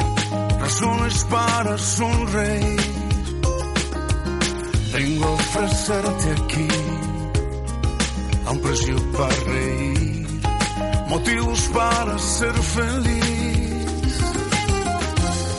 razones 0.61 1.25
para 1.25 1.77
sonreír. 1.77 2.81
Vengo 4.93 5.25
a 5.25 5.31
ofrecerte 5.31 6.31
aquí 6.39 6.69
a 8.47 8.51
un 8.51 8.61
precio 8.61 8.97
para 9.13 9.35
reír, 9.53 10.27
motivos 11.09 11.61
para 11.75 12.19
ser 12.19 12.55
feliz. 12.55 13.81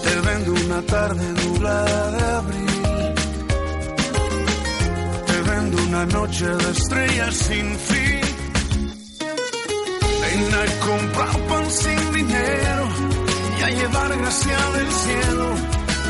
Te 0.03 0.15
vendo 0.27 0.51
una 0.65 0.81
tarde 0.83 1.25
nublada 1.43 2.11
de 2.11 2.23
abril. 2.41 3.13
Te 5.27 5.41
vendo 5.49 5.83
una 5.83 6.05
noche 6.05 6.45
de 6.45 6.71
estrellas 6.71 7.35
sin 7.35 7.75
fin. 7.89 8.21
Ven 10.21 10.53
a 10.53 10.85
comprar 10.85 11.47
pan 11.47 11.71
sin 11.71 12.11
dinero 12.13 12.80
llevar 13.75 14.17
gracia 14.17 14.59
del 14.77 14.91
cielo. 14.91 15.47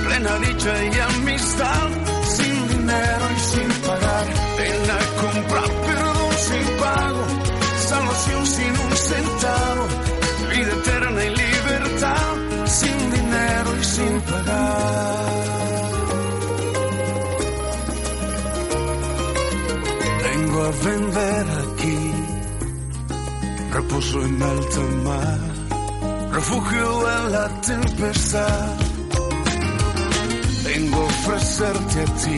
Plena 0.06 0.36
dicha 0.48 0.74
y 0.86 1.00
amistad 1.00 1.88
sin 2.36 2.68
dinero 2.68 3.26
y 3.36 3.40
sin 3.52 3.70
pagar. 3.88 4.26
Ven 4.58 4.92
a 4.98 5.02
comprar 5.22 5.70
perdón 5.88 6.34
sin 6.48 6.66
pago, 6.80 7.24
salvación 7.90 8.46
sin 8.48 8.72
un 8.88 8.96
centavo, 9.10 9.84
vida 10.52 10.72
eterna 10.80 11.26
y 11.26 11.30
libertad 11.30 12.36
sin 12.66 13.12
dinero 13.12 13.70
y 13.80 13.84
sin 13.84 14.22
pagar. 14.22 15.12
Vengo 20.24 20.64
a 20.64 20.72
vender 20.86 21.46
aquí 21.66 22.12
reposo 23.72 24.22
en 24.22 24.42
alta 24.42 24.82
mar, 25.04 25.40
refugio 26.42 27.10
en 27.18 27.32
la 27.32 27.48
tempestad. 27.62 28.78
Vengo 30.64 31.02
a 31.02 31.06
ofrecerte 31.06 31.98
a 32.02 32.06
ti, 32.22 32.38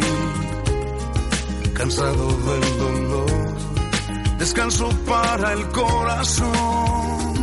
cansado 1.74 2.28
del 2.48 2.78
dolor, 2.84 3.54
descanso 4.40 4.90
para 5.08 5.54
el 5.54 5.64
corazón. 5.70 7.34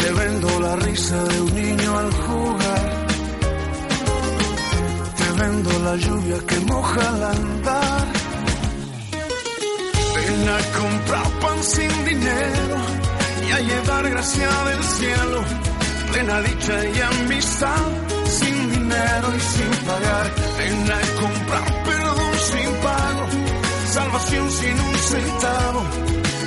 Te 0.00 0.10
vendo 0.20 0.60
la 0.60 0.76
risa 0.76 1.22
de 1.24 1.40
un 1.42 1.54
niño 1.54 1.98
al 1.98 2.10
jugar, 2.24 3.06
te 5.18 5.42
vendo 5.42 5.70
la 5.86 5.96
lluvia 5.96 6.38
que 6.48 6.58
moja 6.72 7.08
al 7.08 7.24
andar. 7.24 8.06
Ven 10.14 10.48
a 10.48 10.60
comprar 10.78 11.26
pan 11.40 11.62
sin 11.62 12.04
dinero 12.06 12.73
a 13.54 13.60
llevar 13.60 14.10
gracia 14.10 14.48
del 14.64 14.82
cielo, 14.82 15.44
plena 16.10 16.40
dicha 16.40 16.76
y 16.94 17.00
amistad, 17.00 17.84
sin 18.38 18.70
dinero 18.72 19.26
y 19.36 19.40
sin 19.40 19.70
pagar. 19.86 20.26
Ven 20.58 20.92
a 20.98 21.00
comprar 21.20 21.84
perdón 21.84 22.34
sin 22.50 22.70
pago, 22.86 23.24
salvación 23.92 24.50
sin 24.50 24.80
un 24.80 24.96
centavo, 25.10 25.80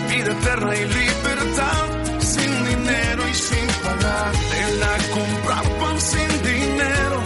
vida 0.09 0.31
eterna 0.37 0.75
y 0.75 0.85
libertad, 0.99 1.83
sin 2.19 2.53
dinero 2.71 3.21
y 3.29 3.33
sin 3.33 3.67
pagar. 3.85 4.31
Ven 4.51 4.83
a 4.91 4.95
comprar 5.17 5.63
pan 5.79 6.01
sin 6.01 6.31
dinero 6.51 7.17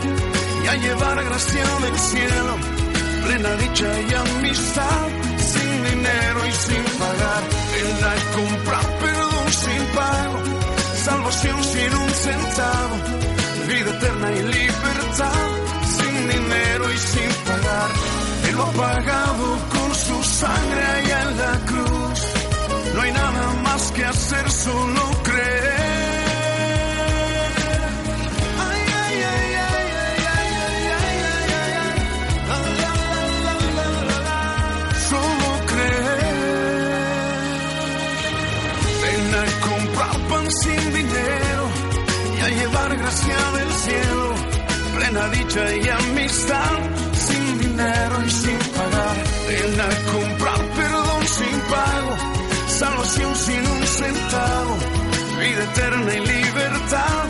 y 0.64 0.68
a 0.68 0.76
llevar 0.76 1.24
gracia 1.24 1.66
del 1.84 1.98
cielo, 2.12 2.54
plena 3.26 3.56
dicha 3.56 3.90
y 4.10 4.14
amistad 4.14 5.08
sin 5.54 5.84
dinero 5.90 6.40
y 6.48 6.52
sin 6.52 6.84
pagar. 7.02 7.42
Ven 7.74 8.04
a 8.12 8.16
comprar 8.36 9.00
perdón 9.00 9.21
pago, 9.96 10.38
salvación 11.04 11.64
sin 11.64 11.94
un 11.94 12.10
centavo, 12.10 12.96
vida 13.68 13.90
eterna 13.98 14.32
y 14.32 14.42
libertad, 14.44 15.48
sin 15.98 16.30
dinero 16.30 16.92
y 16.92 16.98
sin 16.98 17.30
pagar. 17.46 17.90
Él 18.48 18.56
lo 18.56 18.64
ha 18.64 18.72
pagado 18.72 19.48
con 19.74 19.96
su 19.96 20.24
sangre 20.24 20.86
allá 20.86 21.22
en 21.22 21.38
la 21.38 21.60
cruz. 21.66 22.20
No 22.96 23.02
hay 23.02 23.12
nada 23.12 23.54
más 23.64 23.92
que 23.92 24.06
hacer, 24.06 24.52
solo 24.52 25.21
plena 45.12 45.28
dicha 45.30 45.76
y 45.76 45.90
amistad, 45.90 46.72
sin 47.14 47.60
dinero 47.60 48.26
y 48.26 48.30
sin 48.30 48.58
pagar. 48.58 49.18
Ven 49.48 49.82
a 49.82 50.12
comprar 50.12 50.62
perdón 50.76 51.28
sin 51.28 51.60
pago, 51.70 52.16
salvación 52.68 53.36
sin 53.36 53.68
un 53.68 53.88
centavo, 53.88 54.78
vida 55.40 55.64
eterna 55.64 56.14
y 56.16 56.20
libertad, 56.20 57.26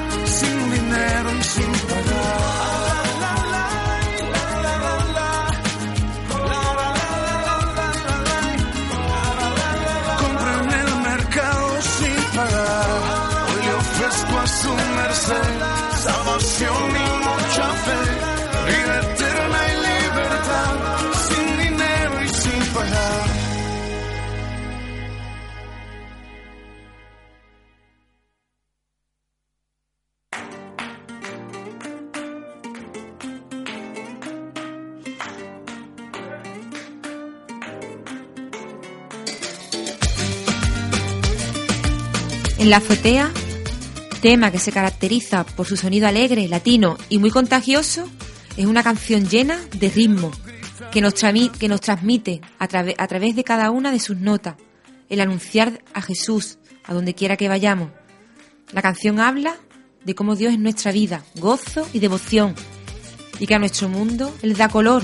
En 42.62 42.70
la 42.70 42.78
azotea, 42.78 43.32
tema 44.22 44.52
que 44.52 44.60
se 44.60 44.72
caracteriza 44.72 45.44
por 45.44 45.66
su 45.66 45.76
sonido 45.76 46.08
alegre, 46.08 46.48
latino 46.48 46.96
y 47.10 47.18
muy 47.18 47.32
contagioso, 47.32 48.08
es 48.56 48.68
una 48.68 48.84
canción 48.84 49.28
llena 49.28 49.60
de 49.76 49.90
ritmo 49.90 50.30
que 50.92 51.02
nos, 51.02 51.16
transmite 51.16 52.40
a, 52.60 52.66
a 52.66 53.08
través 53.08 53.36
de 53.36 53.44
cada 53.44 53.72
una 53.72 53.92
de 53.92 54.00
sus 54.00 54.18
notas 54.18 54.58
el 55.10 55.22
anunciar 55.22 55.84
a 55.96 56.04
Jesús 56.04 56.60
a 56.84 56.94
donde 56.94 57.16
quiera 57.16 57.36
que 57.36 57.50
vayamos. 57.50 57.90
La 58.74 58.84
canción 58.84 59.20
habla 59.20 59.58
de 60.06 60.14
cómo 60.14 60.36
Dios 60.36 60.54
es 60.54 60.60
nuestra 60.60 60.92
vida, 60.92 61.24
gozo 61.38 61.90
y 61.94 62.00
devoción, 62.00 62.54
y 63.40 63.48
que 63.48 63.56
a 63.56 63.60
nuestro 63.60 63.90
mundo 63.90 64.38
les 64.44 64.60
da 64.60 64.70
color. 64.70 65.02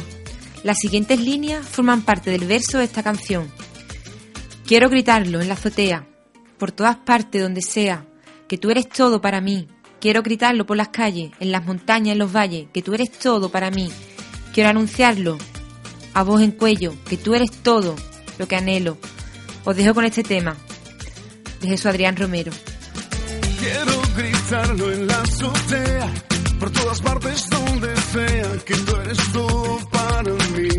Las 0.63 0.77
siguientes 0.77 1.19
líneas 1.19 1.67
forman 1.67 2.03
parte 2.03 2.29
del 2.29 2.45
verso 2.45 2.77
de 2.77 2.83
esta 2.83 3.01
canción. 3.01 3.51
Quiero 4.67 4.89
gritarlo 4.89 5.41
en 5.41 5.47
la 5.47 5.55
azotea, 5.55 6.05
por 6.57 6.71
todas 6.71 6.97
partes 6.97 7.41
donde 7.41 7.61
sea, 7.61 8.05
que 8.47 8.57
tú 8.57 8.71
eres 8.71 8.89
todo 8.89 9.21
para 9.21 9.41
mí. 9.41 9.67
Quiero 9.99 10.21
gritarlo 10.21 10.65
por 10.65 10.77
las 10.77 10.89
calles, 10.89 11.31
en 11.39 11.51
las 11.51 11.65
montañas, 11.65 12.13
en 12.13 12.19
los 12.19 12.35
valles, 12.35 12.67
que 12.73 12.81
tú 12.81 12.93
eres 12.93 13.11
todo 13.11 13.49
para 13.49 13.71
mí. 13.71 13.89
Quiero 14.53 14.69
anunciarlo 14.69 15.37
a 16.13 16.23
voz 16.23 16.41
en 16.41 16.51
cuello, 16.51 16.93
que 17.07 17.17
tú 17.17 17.35
eres 17.35 17.51
todo 17.63 17.95
lo 18.37 18.47
que 18.47 18.55
anhelo. 18.55 18.97
Os 19.65 19.75
dejo 19.75 19.93
con 19.93 20.05
este 20.05 20.23
tema 20.23 20.55
de 21.61 21.67
Jesús 21.67 21.87
Adrián 21.87 22.15
Romero. 22.15 22.51
Quiero 23.59 24.01
gritarlo 24.15 24.93
en 24.93 25.07
la 25.07 25.21
azotea, 25.21 26.13
por 26.59 26.71
todas 26.71 27.01
partes 27.01 27.49
donde 27.49 27.95
sea, 27.97 28.51
que 28.65 28.75
tú 28.75 28.95
eres 28.95 29.17
todo 29.33 29.79
para 29.91 30.33
mí. 30.55 30.69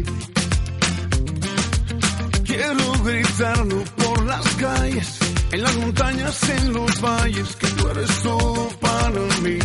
Quiero 2.45 2.93
gritarlo 3.05 3.85
por 3.97 4.25
las 4.25 4.47
calles, 4.57 5.18
en 5.53 5.63
las 5.63 5.77
montañas, 5.77 6.49
en 6.51 6.73
los 6.73 7.01
valles, 7.01 7.57
que 7.57 7.67
tú 7.69 7.89
eres 7.89 8.23
todo 8.23 8.69
para 8.81 9.21
mí. 9.43 9.59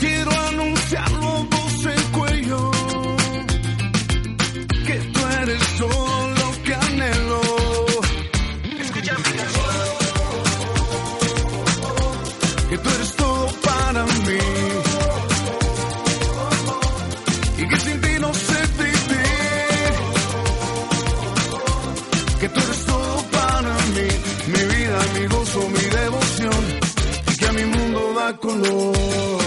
Quiero 0.00 0.30
anunciarlo 0.48 1.59
color. 28.38 29.40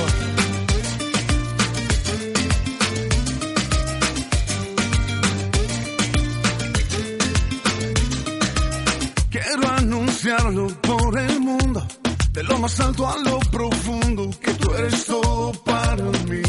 anunciarlo 10.24 10.67
por 10.82 11.19
el 11.19 11.39
mundo, 11.41 11.86
de 12.32 12.43
lo 12.43 12.58
más 12.60 12.80
alto 12.80 13.08
a 13.08 13.17
lo 13.17 13.39
profundo, 13.39 14.30
que 14.39 14.54
tú 14.54 14.74
eres 14.74 15.06
todo 15.06 15.52
para 15.63 16.04
mí. 16.30 16.41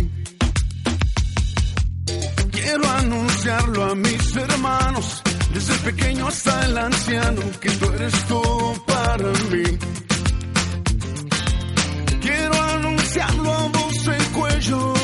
Quiero 2.53 2.89
anunciarlo 2.89 3.85
a 3.85 3.95
mis 3.97 4.37
hermanos, 4.37 5.23
desde 5.53 5.73
el 5.75 5.81
pequeño 5.81 6.29
hasta 6.29 6.67
el 6.67 6.79
anciano, 6.79 7.43
que 7.61 7.71
tú 7.71 7.93
eres 7.93 8.15
todo 8.27 8.85
para 8.87 9.33
mí. 9.51 10.04
Anunciarlo 13.15 13.53
a 13.53 13.69
voz 13.69 14.09
en 14.09 14.33
cuello, 14.33 14.95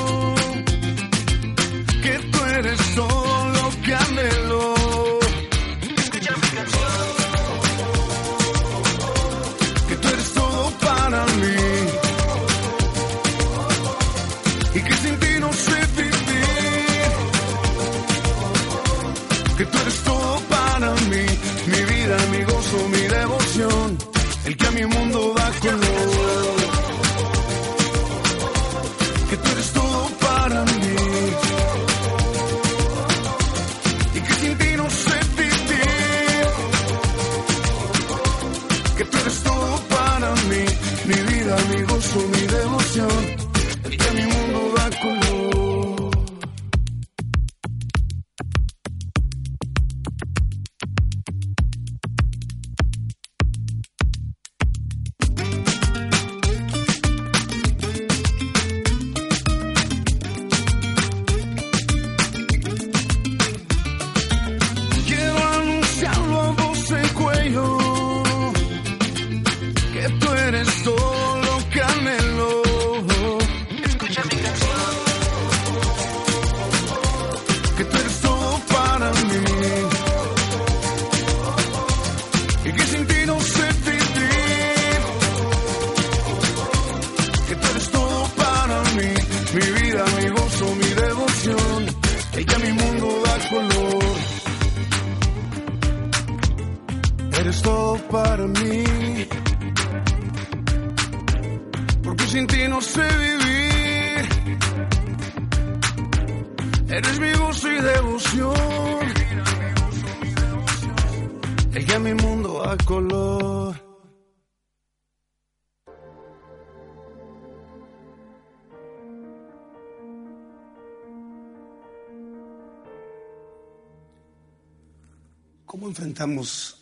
¿Cómo 126.21 126.33
enfrentamos 126.33 126.77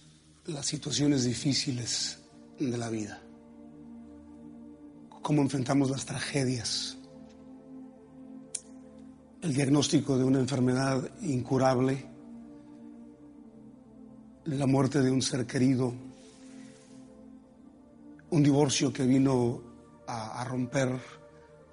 las 0.46 0.66
situaciones 0.66 1.22
difíciles 1.22 2.18
de 2.59 2.77
la 2.77 2.90
vida? 2.90 3.22
¿Cómo 5.22 5.42
enfrentamos 5.42 5.90
las 5.90 6.05
tragedias? 6.05 6.98
El 9.40 9.55
diagnóstico 9.55 10.18
de 10.18 10.24
una 10.24 10.40
enfermedad 10.40 11.09
incurable, 11.22 12.05
la 14.46 14.66
muerte 14.66 15.03
de 15.03 15.12
un 15.12 15.22
ser 15.22 15.46
querido, 15.46 15.94
un 18.31 18.42
divorcio 18.42 18.92
que 18.92 19.07
vino 19.07 19.62
a, 20.09 20.40
a 20.40 20.44
romper 20.46 20.98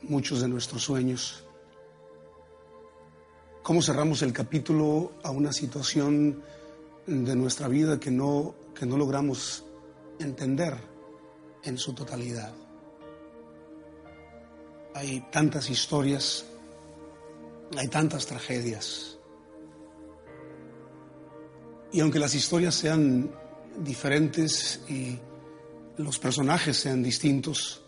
muchos 0.04 0.42
de 0.42 0.50
nuestros 0.50 0.84
sueños. 0.84 1.44
¿Cómo 3.64 3.82
cerramos 3.82 4.22
el 4.22 4.34
capítulo 4.34 5.14
a 5.24 5.32
una 5.32 5.52
situación 5.52 6.44
de 7.08 7.36
nuestra 7.36 7.68
vida 7.68 8.00
que 8.00 8.12
no, 8.12 8.56
que 8.74 8.86
no 8.86 8.98
logramos 8.98 9.64
entender 10.20 10.76
en 11.64 11.78
su 11.78 11.94
totalidad. 11.94 12.54
Hay 14.94 15.26
tantas 15.32 15.70
historias, 15.70 16.46
hay 17.78 17.88
tantas 17.90 18.26
tragedias. 18.26 19.18
Y 21.92 22.00
aunque 22.00 22.20
las 22.20 22.34
historias 22.34 22.76
sean 22.76 23.30
diferentes 23.78 24.82
y 24.88 25.20
los 25.98 26.20
personajes 26.20 26.78
sean 26.78 27.04
distintos, 27.04 27.82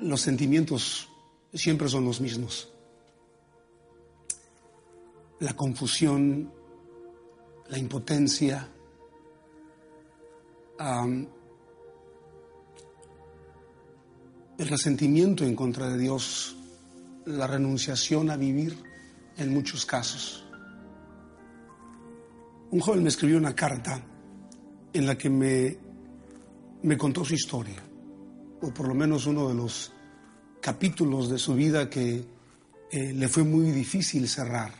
los 0.00 0.20
sentimientos 0.20 1.08
siempre 1.52 1.88
son 1.88 2.04
los 2.04 2.20
mismos. 2.20 2.68
La 5.40 5.54
confusión, 5.54 6.52
la 7.68 7.78
impotencia, 7.78 8.68
el 14.58 14.68
resentimiento 14.68 15.44
en 15.44 15.54
contra 15.54 15.88
de 15.88 15.98
Dios, 15.98 16.56
la 17.26 17.46
renunciación 17.46 18.30
a 18.30 18.36
vivir 18.36 18.76
en 19.36 19.52
muchos 19.52 19.86
casos. 19.86 20.44
Un 22.70 22.80
joven 22.80 23.02
me 23.02 23.08
escribió 23.08 23.38
una 23.38 23.54
carta 23.54 24.02
en 24.92 25.06
la 25.06 25.16
que 25.16 25.30
me, 25.30 25.76
me 26.82 26.98
contó 26.98 27.24
su 27.24 27.34
historia, 27.34 27.82
o 28.60 28.72
por 28.72 28.88
lo 28.88 28.94
menos 28.94 29.26
uno 29.26 29.48
de 29.48 29.54
los 29.54 29.92
capítulos 30.60 31.28
de 31.30 31.38
su 31.38 31.54
vida 31.54 31.88
que 31.90 32.24
eh, 32.90 33.12
le 33.12 33.28
fue 33.28 33.44
muy 33.44 33.70
difícil 33.70 34.28
cerrar. 34.28 34.72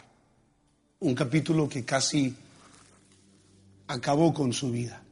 Un 1.00 1.14
capítulo 1.14 1.68
que 1.68 1.84
casi 1.84 2.34
acabó 3.86 4.32
con 4.32 4.52
su 4.52 4.70
vida. 4.70 5.02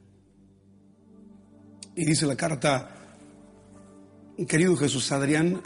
Y 1.94 2.04
dice 2.04 2.26
la 2.26 2.36
carta, 2.36 2.88
querido 4.48 4.76
Jesús 4.76 5.12
Adrián, 5.12 5.62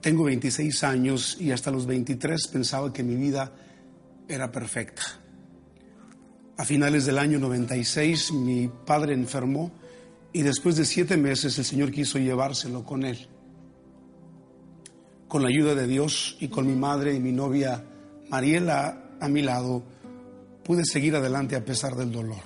tengo 0.00 0.24
26 0.24 0.84
años 0.84 1.36
y 1.40 1.52
hasta 1.52 1.70
los 1.70 1.86
23 1.86 2.48
pensaba 2.48 2.92
que 2.92 3.02
mi 3.02 3.16
vida 3.16 3.52
era 4.28 4.50
perfecta. 4.50 5.02
A 6.56 6.64
finales 6.64 7.06
del 7.06 7.18
año 7.18 7.38
96 7.38 8.32
mi 8.32 8.68
padre 8.68 9.14
enfermó 9.14 9.72
y 10.32 10.42
después 10.42 10.76
de 10.76 10.84
siete 10.84 11.16
meses 11.16 11.58
el 11.58 11.64
Señor 11.64 11.90
quiso 11.90 12.18
llevárselo 12.18 12.84
con 12.84 13.04
él. 13.04 13.28
Con 15.26 15.42
la 15.42 15.48
ayuda 15.48 15.74
de 15.74 15.86
Dios 15.86 16.36
y 16.40 16.48
con 16.48 16.66
mi 16.66 16.74
madre 16.74 17.14
y 17.14 17.20
mi 17.20 17.32
novia 17.32 17.84
Mariela 18.28 19.16
a 19.20 19.28
mi 19.28 19.42
lado, 19.42 19.82
pude 20.70 20.84
seguir 20.84 21.16
adelante 21.16 21.56
a 21.56 21.64
pesar 21.64 21.96
del 21.96 22.12
dolor. 22.12 22.44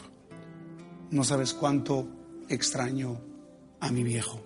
No 1.11 1.25
sabes 1.25 1.53
cuánto 1.53 2.09
extraño 2.49 3.20
a 3.81 3.91
mi 3.93 4.03
viejo. 4.03 4.41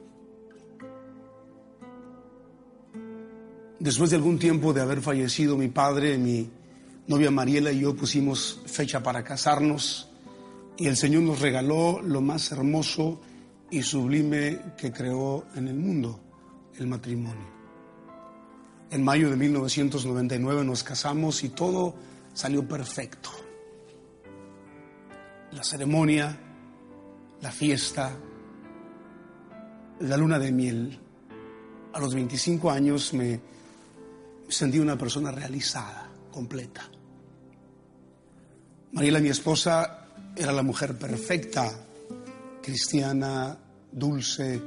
Después 3.78 4.10
de 4.10 4.16
algún 4.16 4.40
tiempo 4.40 4.72
de 4.72 4.80
haber 4.80 5.00
fallecido 5.00 5.56
mi 5.56 5.68
padre, 5.68 6.18
mi 6.18 6.50
novia 7.06 7.30
Mariela 7.30 7.70
y 7.70 7.78
yo 7.78 7.94
pusimos 7.94 8.62
fecha 8.66 9.00
para 9.00 9.22
casarnos 9.22 10.08
y 10.76 10.88
el 10.88 10.96
Señor 10.96 11.22
nos 11.22 11.40
regaló 11.40 12.02
lo 12.02 12.20
más 12.20 12.50
hermoso 12.50 13.20
y 13.70 13.82
sublime 13.82 14.74
que 14.76 14.90
creó 14.90 15.46
en 15.54 15.68
el 15.68 15.76
mundo, 15.76 16.18
el 16.80 16.88
matrimonio. 16.88 17.46
En 18.90 19.04
mayo 19.04 19.30
de 19.30 19.36
1999 19.36 20.64
nos 20.64 20.82
casamos 20.82 21.44
y 21.44 21.50
todo 21.50 21.94
salió 22.34 22.66
perfecto. 22.66 23.30
La 25.52 25.62
ceremonia, 25.62 26.38
la 27.40 27.50
fiesta, 27.50 28.16
la 30.00 30.16
luna 30.16 30.38
de 30.38 30.52
miel. 30.52 30.98
A 31.92 32.00
los 32.00 32.14
25 32.14 32.70
años 32.70 33.14
me 33.14 33.40
sentí 34.48 34.78
una 34.78 34.96
persona 34.96 35.30
realizada, 35.30 36.08
completa. 36.30 36.88
Mariela, 38.92 39.20
mi 39.20 39.28
esposa, 39.28 40.06
era 40.36 40.52
la 40.52 40.62
mujer 40.62 40.96
perfecta, 40.96 41.70
cristiana, 42.62 43.58
dulce, 43.90 44.60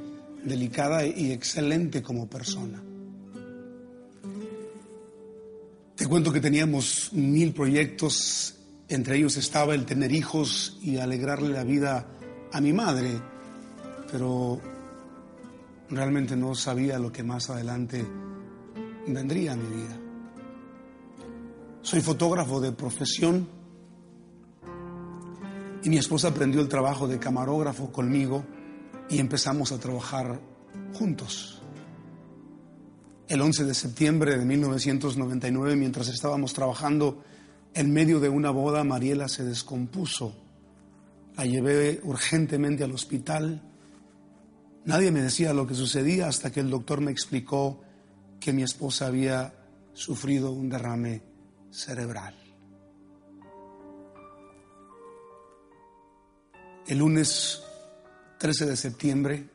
delicada 0.44 1.04
y 1.06 1.32
excelente 1.32 2.02
como 2.02 2.28
persona. 2.28 2.82
Te 5.96 6.06
cuento 6.06 6.32
que 6.32 6.40
teníamos 6.40 7.12
mil 7.12 7.52
proyectos, 7.52 8.54
entre 8.94 9.16
ellos 9.16 9.38
estaba 9.38 9.74
el 9.74 9.86
tener 9.86 10.12
hijos 10.12 10.76
y 10.82 10.98
alegrarle 10.98 11.48
la 11.48 11.64
vida 11.64 12.06
a 12.52 12.60
mi 12.60 12.74
madre, 12.74 13.10
pero 14.10 14.60
realmente 15.88 16.36
no 16.36 16.54
sabía 16.54 16.98
lo 16.98 17.10
que 17.10 17.22
más 17.22 17.48
adelante 17.48 18.06
vendría 19.06 19.52
a 19.52 19.56
mi 19.56 19.76
vida. 19.76 19.98
Soy 21.80 22.02
fotógrafo 22.02 22.60
de 22.60 22.72
profesión 22.72 23.48
y 25.82 25.88
mi 25.88 25.96
esposa 25.96 26.28
aprendió 26.28 26.60
el 26.60 26.68
trabajo 26.68 27.08
de 27.08 27.18
camarógrafo 27.18 27.90
conmigo 27.90 28.44
y 29.08 29.18
empezamos 29.18 29.72
a 29.72 29.78
trabajar 29.78 30.38
juntos. 30.92 31.62
El 33.26 33.40
11 33.40 33.64
de 33.64 33.72
septiembre 33.72 34.38
de 34.38 34.44
1999, 34.44 35.76
mientras 35.76 36.08
estábamos 36.08 36.52
trabajando 36.52 37.24
en 37.74 37.92
medio 37.92 38.20
de 38.20 38.28
una 38.28 38.50
boda, 38.50 38.84
Mariela 38.84 39.28
se 39.28 39.44
descompuso. 39.44 40.34
La 41.36 41.46
llevé 41.46 42.00
urgentemente 42.02 42.84
al 42.84 42.92
hospital. 42.92 43.62
Nadie 44.84 45.10
me 45.10 45.22
decía 45.22 45.54
lo 45.54 45.66
que 45.66 45.74
sucedía 45.74 46.28
hasta 46.28 46.50
que 46.52 46.60
el 46.60 46.70
doctor 46.70 47.00
me 47.00 47.10
explicó 47.10 47.80
que 48.38 48.52
mi 48.52 48.62
esposa 48.62 49.06
había 49.06 49.54
sufrido 49.94 50.50
un 50.50 50.68
derrame 50.68 51.22
cerebral. 51.70 52.34
El 56.86 56.98
lunes 56.98 57.62
13 58.38 58.66
de 58.66 58.76
septiembre, 58.76 59.48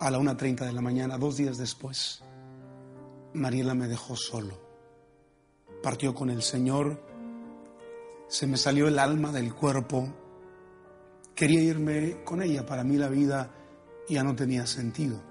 a 0.00 0.10
la 0.10 0.18
1.30 0.18 0.64
de 0.66 0.72
la 0.72 0.80
mañana, 0.80 1.18
dos 1.18 1.36
días 1.36 1.58
después, 1.58 2.22
Mariela 3.34 3.74
me 3.74 3.86
dejó 3.86 4.16
solo. 4.16 4.65
Partió 5.86 6.16
con 6.16 6.30
el 6.30 6.42
Señor, 6.42 7.00
se 8.26 8.48
me 8.48 8.56
salió 8.56 8.88
el 8.88 8.98
alma 8.98 9.30
del 9.30 9.54
cuerpo. 9.54 10.12
Quería 11.32 11.62
irme 11.62 12.24
con 12.24 12.42
ella, 12.42 12.66
para 12.66 12.82
mí 12.82 12.96
la 12.96 13.08
vida 13.08 13.54
ya 14.08 14.24
no 14.24 14.34
tenía 14.34 14.66
sentido. 14.66 15.22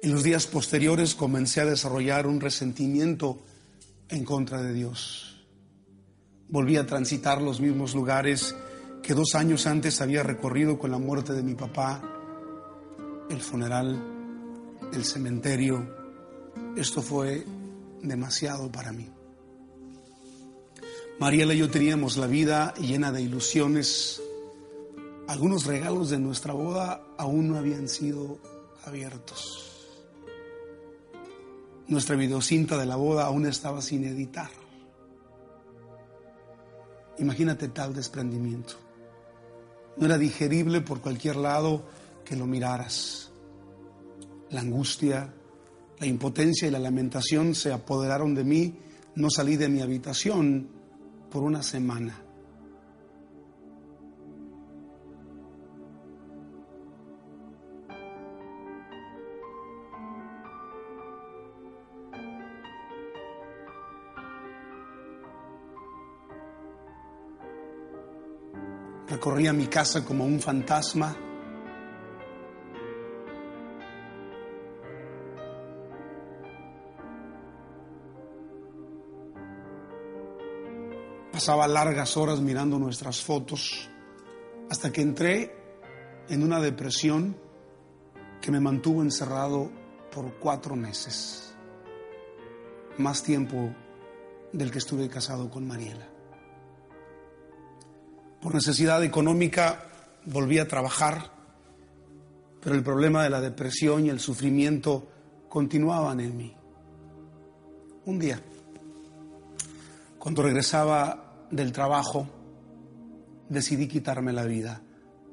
En 0.00 0.10
los 0.10 0.22
días 0.22 0.46
posteriores 0.46 1.14
comencé 1.14 1.60
a 1.60 1.66
desarrollar 1.66 2.26
un 2.26 2.40
resentimiento 2.40 3.38
en 4.08 4.24
contra 4.24 4.62
de 4.62 4.72
Dios. 4.72 5.46
Volví 6.48 6.78
a 6.78 6.86
transitar 6.86 7.42
los 7.42 7.60
mismos 7.60 7.94
lugares 7.94 8.56
que 9.08 9.14
dos 9.14 9.34
años 9.36 9.66
antes 9.66 10.02
había 10.02 10.22
recorrido 10.22 10.78
con 10.78 10.90
la 10.90 10.98
muerte 10.98 11.32
de 11.32 11.42
mi 11.42 11.54
papá, 11.54 12.02
el 13.30 13.40
funeral, 13.40 13.98
el 14.92 15.02
cementerio. 15.02 15.82
Esto 16.76 17.00
fue 17.00 17.42
demasiado 18.02 18.70
para 18.70 18.92
mí. 18.92 19.08
Mariela 21.18 21.54
y 21.54 21.58
yo 21.60 21.70
teníamos 21.70 22.18
la 22.18 22.26
vida 22.26 22.74
llena 22.74 23.10
de 23.10 23.22
ilusiones. 23.22 24.20
Algunos 25.26 25.64
regalos 25.64 26.10
de 26.10 26.18
nuestra 26.18 26.52
boda 26.52 27.02
aún 27.16 27.48
no 27.48 27.56
habían 27.56 27.88
sido 27.88 28.38
abiertos. 28.84 29.88
Nuestra 31.86 32.14
videocinta 32.14 32.76
de 32.76 32.84
la 32.84 32.96
boda 32.96 33.24
aún 33.24 33.46
estaba 33.46 33.80
sin 33.80 34.04
editar. 34.04 34.50
Imagínate 37.16 37.68
tal 37.68 37.94
desprendimiento. 37.94 38.87
No 39.98 40.06
era 40.06 40.18
digerible 40.18 40.80
por 40.80 41.00
cualquier 41.00 41.36
lado 41.36 41.84
que 42.24 42.36
lo 42.36 42.46
miraras. 42.46 43.30
La 44.50 44.60
angustia, 44.60 45.32
la 45.98 46.06
impotencia 46.06 46.68
y 46.68 46.70
la 46.70 46.78
lamentación 46.78 47.54
se 47.54 47.72
apoderaron 47.72 48.34
de 48.34 48.44
mí. 48.44 48.78
No 49.16 49.30
salí 49.30 49.56
de 49.56 49.68
mi 49.68 49.80
habitación 49.80 50.68
por 51.30 51.42
una 51.42 51.62
semana. 51.62 52.27
Recorría 69.28 69.52
mi 69.52 69.66
casa 69.66 70.02
como 70.06 70.24
un 70.24 70.40
fantasma. 70.40 71.14
Pasaba 81.30 81.68
largas 81.68 82.16
horas 82.16 82.40
mirando 82.40 82.78
nuestras 82.78 83.22
fotos 83.22 83.90
hasta 84.70 84.90
que 84.90 85.02
entré 85.02 85.54
en 86.30 86.42
una 86.42 86.58
depresión 86.58 87.36
que 88.40 88.50
me 88.50 88.60
mantuvo 88.60 89.02
encerrado 89.02 89.70
por 90.10 90.38
cuatro 90.38 90.74
meses, 90.74 91.54
más 92.96 93.22
tiempo 93.22 93.74
del 94.54 94.70
que 94.70 94.78
estuve 94.78 95.06
casado 95.10 95.50
con 95.50 95.66
Mariela. 95.66 96.17
Por 98.40 98.54
necesidad 98.54 99.02
económica 99.02 99.84
volví 100.26 100.58
a 100.58 100.68
trabajar, 100.68 101.32
pero 102.60 102.74
el 102.74 102.82
problema 102.82 103.22
de 103.24 103.30
la 103.30 103.40
depresión 103.40 104.06
y 104.06 104.10
el 104.10 104.20
sufrimiento 104.20 105.08
continuaban 105.48 106.20
en 106.20 106.36
mí. 106.36 106.54
Un 108.04 108.18
día, 108.18 108.40
cuando 110.18 110.42
regresaba 110.42 111.46
del 111.50 111.72
trabajo, 111.72 112.28
decidí 113.48 113.88
quitarme 113.88 114.32
la 114.32 114.44
vida 114.44 114.82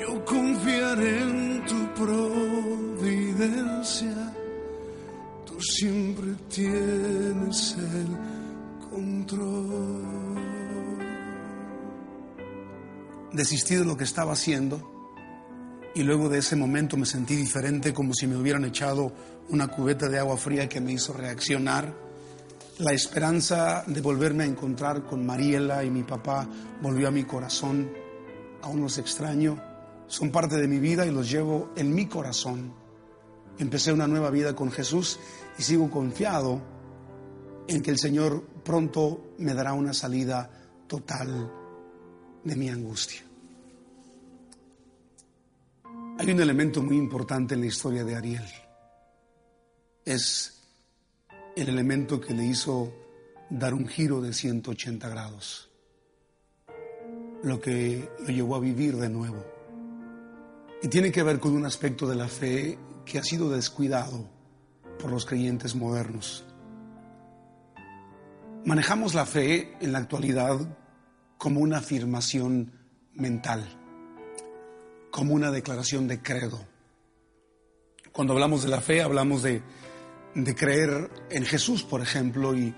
Yo 0.01 0.25
confiaré 0.25 1.23
en 1.23 1.65
tu 1.65 1.95
providencia. 1.95 3.55
Tú 5.47 5.61
siempre 5.61 6.35
tienes 6.49 7.77
el 7.79 8.09
control. 8.91 10.03
Desistí 13.33 13.77
de 13.77 13.85
lo 13.85 13.97
que 13.97 14.05
estaba 14.05 14.33
haciendo 14.33 14.93
y 15.95 16.03
luego 16.03 16.29
de 16.29 16.39
ese 16.39 16.57
momento 16.57 16.97
me 16.97 17.07
sentí 17.07 17.37
diferente 17.37 17.93
como 17.93 18.15
si 18.15 18.27
me 18.27 18.37
hubieran 18.37 18.65
echado 18.65 19.13
una 19.49 19.69
cubeta 19.69 20.09
de 20.09 20.19
agua 20.19 20.37
fría 20.37 20.69
que 20.69 20.81
me 20.81 20.93
hizo 20.93 21.13
reaccionar. 21.13 21.95
La 22.79 22.93
esperanza 22.93 23.85
de 23.87 24.01
volverme 24.01 24.45
a 24.45 24.47
encontrar 24.47 25.05
con 25.05 25.27
Mariela 25.27 25.85
y 25.85 25.91
mi 25.91 26.05
papá 26.05 26.49
volvió 26.81 27.09
a 27.09 27.11
mi 27.11 27.25
corazón. 27.25 27.93
Aún 28.63 28.81
los 28.81 28.97
extraño, 28.97 29.61
son 30.07 30.31
parte 30.31 30.57
de 30.57 30.67
mi 30.67 30.79
vida 30.79 31.05
y 31.05 31.11
los 31.11 31.31
llevo 31.31 31.73
en 31.77 31.95
mi 31.95 32.07
corazón. 32.07 32.73
Empecé 33.59 33.93
una 33.93 34.07
nueva 34.07 34.31
vida 34.31 34.57
con 34.57 34.71
Jesús 34.71 35.19
y 35.59 35.63
sigo 35.63 35.91
confiado 35.91 36.63
en 37.69 37.83
que 37.83 37.91
el 37.91 37.99
Señor 37.99 38.43
pronto 38.65 39.35
me 39.39 39.53
dará 39.53 39.75
una 39.75 39.93
salida 39.93 40.51
total 40.87 41.53
de 42.43 42.57
mi 42.57 42.71
angustia. 42.71 43.21
Hay 46.19 46.31
un 46.31 46.41
elemento 46.41 46.83
muy 46.83 46.97
importante 46.97 47.55
en 47.55 47.61
la 47.61 47.67
historia 47.67 48.03
de 48.05 48.17
Ariel. 48.17 48.49
Es 50.05 50.62
el 51.57 51.69
elemento 51.69 52.21
que 52.21 52.35
le 52.35 52.45
hizo 52.45 52.93
dar 53.51 53.75
un 53.75 53.87
giro 53.87 54.21
de 54.21 54.33
180 54.33 55.09
grados, 55.09 55.71
lo 57.43 57.61
que 57.61 58.09
lo 58.21 58.29
llevó 58.29 58.57
a 58.57 58.61
vivir 58.61 58.97
de 58.97 59.11
nuevo. 59.11 59.45
Y 60.83 60.89
tiene 60.89 61.13
que 61.13 61.23
ver 61.23 61.39
con 61.39 61.53
un 61.53 61.67
aspecto 61.67 62.09
de 62.09 62.17
la 62.17 62.29
fe 62.29 62.79
que 63.05 63.19
ha 63.19 63.23
sido 63.23 63.51
descuidado 63.51 64.29
por 64.99 65.11
los 65.11 65.27
creyentes 65.27 65.75
modernos. 65.75 66.45
Manejamos 68.65 69.15
la 69.15 69.27
fe 69.27 69.77
en 69.81 69.93
la 69.93 69.99
actualidad 69.99 70.59
como 71.37 71.61
una 71.61 71.79
afirmación 71.79 72.73
mental, 73.13 73.65
como 75.11 75.35
una 75.35 75.51
declaración 75.51 76.09
de 76.09 76.23
credo. 76.23 76.65
Cuando 78.13 78.33
hablamos 78.33 78.63
de 78.63 78.69
la 78.69 78.81
fe 78.81 79.03
hablamos 79.03 79.43
de, 79.43 79.63
de 80.35 80.55
creer 80.55 81.11
en 81.31 81.45
Jesús, 81.45 81.83
por 81.83 82.01
ejemplo, 82.01 82.57
y, 82.57 82.75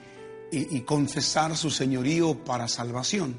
y, 0.51 0.81
confesar 0.83 1.57
su 1.57 1.71
señorío 1.71 2.45
para 2.45 2.69
salvación. 2.69 3.37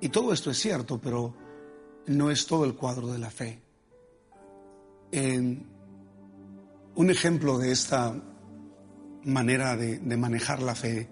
Y 0.00 0.08
todo 0.08 0.32
esto 0.32 0.50
es 0.50 0.58
cierto, 0.58 1.00
pero 1.00 1.34
no 2.06 2.30
es 2.30 2.46
todo 2.46 2.64
el 2.64 2.74
cuadro 2.74 3.08
de 3.08 3.18
la 3.18 3.30
fe. 3.30 3.60
En 5.12 5.66
un 6.94 7.10
ejemplo 7.10 7.58
de 7.58 7.72
esta 7.72 8.14
manera 9.24 9.76
de, 9.76 9.98
de 9.98 10.16
manejar 10.16 10.62
la 10.62 10.74
fe 10.74 11.08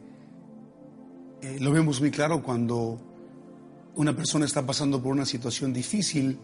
eh, 1.44 1.58
lo 1.60 1.72
vemos 1.72 2.00
muy 2.00 2.10
claro 2.10 2.42
cuando 2.42 2.98
una 3.96 4.16
persona 4.16 4.46
está 4.46 4.64
pasando 4.64 5.02
por 5.02 5.12
una 5.12 5.26
situación 5.26 5.74
difícil 5.74 6.38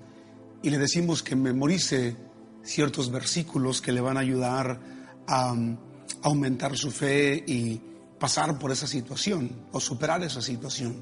y 0.62 0.68
le 0.68 0.76
decimos 0.76 1.22
que 1.22 1.34
memorice 1.34 2.14
ciertos 2.62 3.10
versículos 3.10 3.80
que 3.80 3.92
le 3.92 4.00
van 4.00 4.16
a 4.16 4.20
ayudar 4.20 4.80
a, 5.26 5.52
um, 5.52 5.76
aumentar 6.22 6.76
su 6.76 6.90
fe 6.90 7.42
y 7.46 7.80
pasar 8.18 8.58
por 8.58 8.70
esa 8.70 8.86
situación 8.86 9.66
o 9.72 9.80
superar 9.80 10.22
esa 10.22 10.42
situación. 10.42 10.94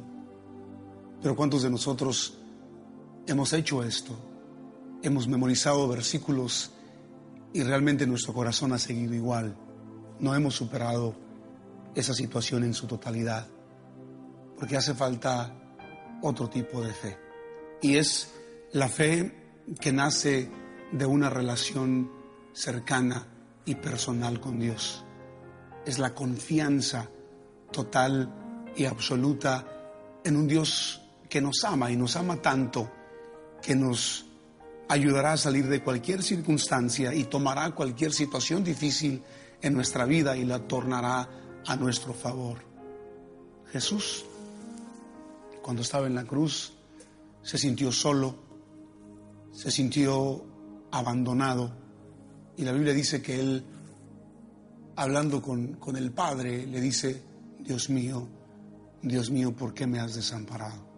Pero 1.20 1.34
¿cuántos 1.34 1.62
de 1.62 1.70
nosotros 1.70 2.38
hemos 3.26 3.52
hecho 3.52 3.82
esto? 3.82 4.16
Hemos 5.02 5.26
memorizado 5.26 5.88
versículos 5.88 6.70
y 7.52 7.62
realmente 7.62 8.06
nuestro 8.06 8.32
corazón 8.32 8.72
ha 8.72 8.78
seguido 8.78 9.14
igual. 9.14 9.56
No 10.20 10.34
hemos 10.34 10.54
superado 10.54 11.14
esa 11.94 12.14
situación 12.14 12.64
en 12.64 12.74
su 12.74 12.86
totalidad, 12.86 13.48
porque 14.56 14.76
hace 14.76 14.94
falta 14.94 15.52
otro 16.22 16.48
tipo 16.48 16.80
de 16.80 16.92
fe. 16.92 17.18
Y 17.82 17.96
es 17.96 18.32
la 18.72 18.88
fe 18.88 19.64
que 19.80 19.92
nace 19.92 20.50
de 20.93 21.07
una 21.07 21.30
relación 21.30 22.11
cercana 22.53 23.26
y 23.64 23.74
personal 23.74 24.41
con 24.41 24.59
Dios. 24.59 25.05
Es 25.84 25.99
la 25.99 26.14
confianza 26.14 27.09
total 27.70 28.72
y 28.76 28.84
absoluta 28.84 29.66
en 30.24 30.36
un 30.36 30.49
Dios 30.49 31.01
que 31.28 31.41
nos 31.41 31.64
ama 31.64 31.91
y 31.91 31.97
nos 31.97 32.16
ama 32.16 32.36
tanto 32.36 32.91
que 33.62 33.74
nos 33.74 34.26
ayudará 34.89 35.32
a 35.32 35.36
salir 35.36 35.68
de 35.68 35.82
cualquier 35.82 36.22
circunstancia 36.22 37.12
y 37.14 37.24
tomará 37.24 37.70
cualquier 37.72 38.12
situación 38.12 38.64
difícil 38.64 39.22
en 39.61 39.74
nuestra 39.74 40.05
vida 40.05 40.36
y 40.36 40.45
la 40.45 40.61
tornará 40.61 41.28
a 41.66 41.76
nuestro 41.76 42.14
favor. 42.14 42.59
Jesús, 43.70 44.24
cuando 45.61 45.82
estaba 45.82 46.07
en 46.07 46.14
la 46.14 46.24
cruz, 46.24 46.72
se 47.43 47.59
sintió 47.59 47.93
solo, 47.93 48.34
se 49.53 49.70
sintió 49.70 50.45
abandonado 50.91 51.72
y 52.57 52.64
la 52.64 52.72
Biblia 52.72 52.93
dice 52.93 53.22
que 53.22 53.39
él, 53.39 53.64
hablando 54.97 55.41
con, 55.41 55.74
con 55.74 55.97
el 55.97 56.11
Padre, 56.11 56.66
le 56.66 56.80
dice, 56.80 57.22
Dios 57.61 57.89
mío, 57.89 58.26
Dios 59.01 59.30
mío, 59.30 59.55
¿por 59.55 59.74
qué 59.74 59.86
me 59.86 60.01
has 60.01 60.16
desamparado? 60.16 60.89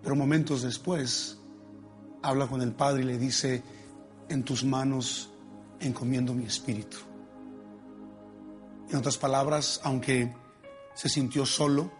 Pero 0.00 0.14
momentos 0.14 0.62
después 0.62 1.38
habla 2.22 2.46
con 2.46 2.62
el 2.62 2.72
Padre 2.72 3.02
y 3.02 3.06
le 3.06 3.18
dice, 3.18 3.62
en 4.28 4.44
tus 4.44 4.64
manos 4.64 5.30
encomiendo 5.80 6.34
mi 6.34 6.44
espíritu. 6.44 6.98
En 8.90 8.96
otras 8.96 9.18
palabras, 9.18 9.80
aunque 9.84 10.32
se 10.94 11.08
sintió 11.08 11.44
solo, 11.44 11.90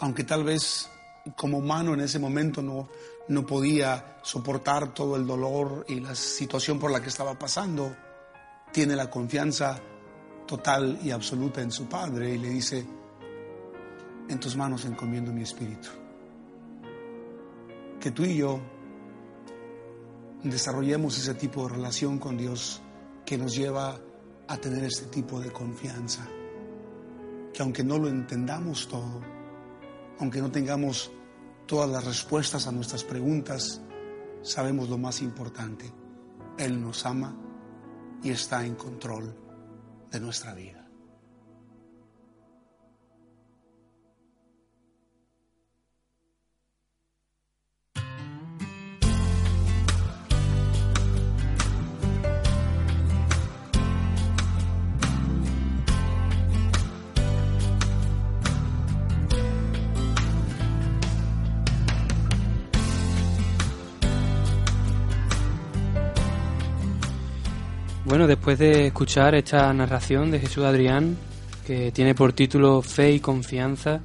aunque 0.00 0.24
tal 0.24 0.44
vez 0.44 0.88
como 1.36 1.58
humano 1.58 1.94
en 1.94 2.00
ese 2.00 2.18
momento 2.18 2.62
no, 2.62 2.88
no 3.30 3.46
podía 3.46 4.18
soportar 4.22 4.94
todo 4.94 5.16
el 5.16 5.26
dolor 5.26 5.84
y 5.88 6.00
la 6.00 6.14
situación 6.14 6.78
por 6.78 6.90
la 6.90 7.00
que 7.00 7.08
estaba 7.08 7.38
pasando, 7.38 7.96
tiene 8.72 8.94
la 8.94 9.10
confianza 9.10 9.80
total 10.46 10.98
y 11.02 11.10
absoluta 11.10 11.62
en 11.62 11.72
su 11.72 11.88
Padre 11.88 12.34
y 12.34 12.38
le 12.38 12.50
dice, 12.50 12.86
en 14.28 14.38
tus 14.38 14.56
manos 14.56 14.84
encomiendo 14.84 15.32
mi 15.32 15.42
espíritu 15.42 15.88
que 18.00 18.10
tú 18.10 18.24
y 18.24 18.36
yo 18.36 18.58
desarrollemos 20.42 21.18
ese 21.18 21.34
tipo 21.34 21.68
de 21.68 21.74
relación 21.74 22.18
con 22.18 22.38
Dios 22.38 22.80
que 23.26 23.36
nos 23.36 23.54
lleva 23.54 24.00
a 24.48 24.56
tener 24.56 24.84
este 24.84 25.06
tipo 25.06 25.38
de 25.38 25.52
confianza. 25.52 26.26
Que 27.52 27.62
aunque 27.62 27.84
no 27.84 27.98
lo 27.98 28.08
entendamos 28.08 28.88
todo, 28.88 29.20
aunque 30.18 30.40
no 30.40 30.50
tengamos 30.50 31.12
todas 31.70 31.88
las 31.88 32.04
respuestas 32.04 32.66
a 32.66 32.72
nuestras 32.72 33.04
preguntas, 33.04 33.80
sabemos 34.42 34.88
lo 34.88 34.98
más 34.98 35.22
importante. 35.22 35.88
Él 36.58 36.82
nos 36.82 37.06
ama 37.06 37.32
y 38.24 38.30
está 38.30 38.66
en 38.66 38.74
control 38.74 39.32
de 40.10 40.18
nuestra 40.18 40.52
vida. 40.52 40.79
Bueno, 68.10 68.26
después 68.26 68.58
de 68.58 68.88
escuchar 68.88 69.36
esta 69.36 69.72
narración 69.72 70.32
de 70.32 70.40
Jesús 70.40 70.64
Adrián, 70.64 71.16
que 71.64 71.92
tiene 71.92 72.12
por 72.12 72.32
título 72.32 72.82
Fe 72.82 73.12
y 73.12 73.20
Confianza, 73.20 74.00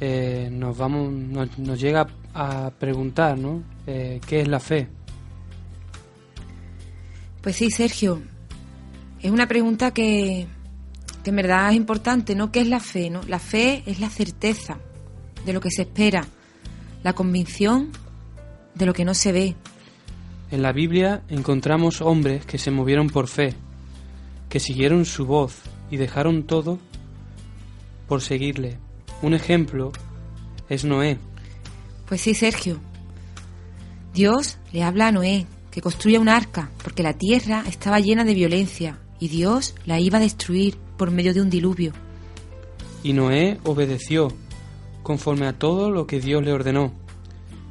eh, 0.00 0.48
nos, 0.50 0.76
vamos, 0.76 1.12
nos, 1.56 1.80
llega 1.80 2.08
a 2.34 2.72
preguntar, 2.76 3.38
¿no? 3.38 3.62
Eh, 3.86 4.20
¿Qué 4.26 4.40
es 4.40 4.48
la 4.48 4.58
fe? 4.58 4.88
Pues 7.40 7.54
sí, 7.54 7.70
Sergio. 7.70 8.20
Es 9.22 9.30
una 9.30 9.46
pregunta 9.46 9.92
que, 9.92 10.48
que 11.22 11.30
en 11.30 11.36
verdad 11.36 11.70
es 11.70 11.76
importante, 11.76 12.34
¿no? 12.34 12.50
¿Qué 12.50 12.62
es 12.62 12.66
la 12.66 12.80
fe? 12.80 13.10
¿no? 13.10 13.20
La 13.28 13.38
fe 13.38 13.84
es 13.86 14.00
la 14.00 14.10
certeza 14.10 14.78
de 15.46 15.52
lo 15.52 15.60
que 15.60 15.70
se 15.70 15.82
espera, 15.82 16.26
la 17.04 17.12
convicción 17.12 17.92
de 18.74 18.86
lo 18.86 18.92
que 18.92 19.04
no 19.04 19.14
se 19.14 19.30
ve, 19.30 19.54
en 20.50 20.62
la 20.62 20.72
Biblia 20.72 21.22
encontramos 21.28 22.00
hombres 22.00 22.44
que 22.44 22.58
se 22.58 22.70
movieron 22.70 23.08
por 23.08 23.28
fe, 23.28 23.54
que 24.48 24.60
siguieron 24.60 25.04
su 25.04 25.26
voz 25.26 25.56
y 25.90 25.96
dejaron 25.96 26.44
todo 26.44 26.78
por 28.08 28.20
seguirle. 28.20 28.78
Un 29.22 29.34
ejemplo 29.34 29.92
es 30.68 30.84
Noé. 30.84 31.18
Pues 32.08 32.22
sí, 32.22 32.34
Sergio. 32.34 32.80
Dios 34.12 34.58
le 34.72 34.82
habla 34.82 35.08
a 35.08 35.12
Noé 35.12 35.46
que 35.70 35.80
construya 35.80 36.18
un 36.18 36.28
arca, 36.28 36.70
porque 36.82 37.04
la 37.04 37.12
tierra 37.12 37.62
estaba 37.68 38.00
llena 38.00 38.24
de 38.24 38.34
violencia 38.34 38.98
y 39.20 39.28
Dios 39.28 39.74
la 39.86 40.00
iba 40.00 40.18
a 40.18 40.20
destruir 40.20 40.76
por 40.96 41.12
medio 41.12 41.32
de 41.32 41.42
un 41.42 41.50
diluvio. 41.50 41.92
Y 43.04 43.12
Noé 43.12 43.58
obedeció 43.64 44.28
conforme 45.02 45.46
a 45.46 45.52
todo 45.52 45.90
lo 45.90 46.06
que 46.06 46.20
Dios 46.20 46.44
le 46.44 46.52
ordenó. 46.52 46.92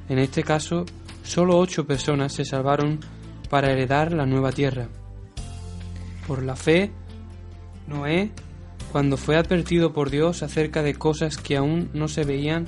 En 0.08 0.18
este 0.18 0.44
caso, 0.44 0.86
solo 1.30 1.60
ocho 1.60 1.86
personas 1.86 2.34
se 2.34 2.44
salvaron 2.44 3.00
para 3.52 3.72
heredar 3.72 4.12
la 4.12 4.26
nueva 4.26 4.52
tierra. 4.52 4.90
Por 6.26 6.42
la 6.42 6.56
fe, 6.56 6.92
Noé, 7.88 8.32
cuando 8.92 9.16
fue 9.16 9.38
advertido 9.38 9.94
por 9.94 10.10
Dios 10.10 10.42
acerca 10.42 10.82
de 10.82 10.96
cosas 10.96 11.38
que 11.38 11.56
aún 11.56 11.92
no 11.94 12.08
se 12.08 12.24
veían, 12.24 12.68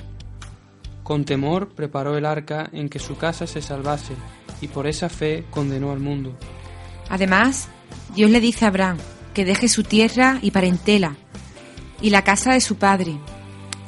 con 1.02 1.24
temor 1.24 1.70
preparó 1.74 2.16
el 2.16 2.24
arca 2.24 2.70
en 2.72 2.88
que 2.88 3.00
su 3.00 3.16
casa 3.16 3.48
se 3.48 3.62
salvase, 3.62 4.14
y 4.60 4.68
por 4.68 4.86
esa 4.86 5.08
fe 5.08 5.44
condenó 5.50 5.90
al 5.90 5.98
mundo. 5.98 6.36
Además, 7.08 7.68
Dios 8.14 8.30
le 8.30 8.40
dice 8.40 8.64
a 8.64 8.68
Abraham 8.68 8.98
que 9.34 9.44
deje 9.44 9.66
su 9.66 9.82
tierra 9.82 10.38
y 10.40 10.52
parentela 10.52 11.16
y 12.00 12.10
la 12.10 12.22
casa 12.22 12.52
de 12.52 12.60
su 12.60 12.76
padre, 12.76 13.16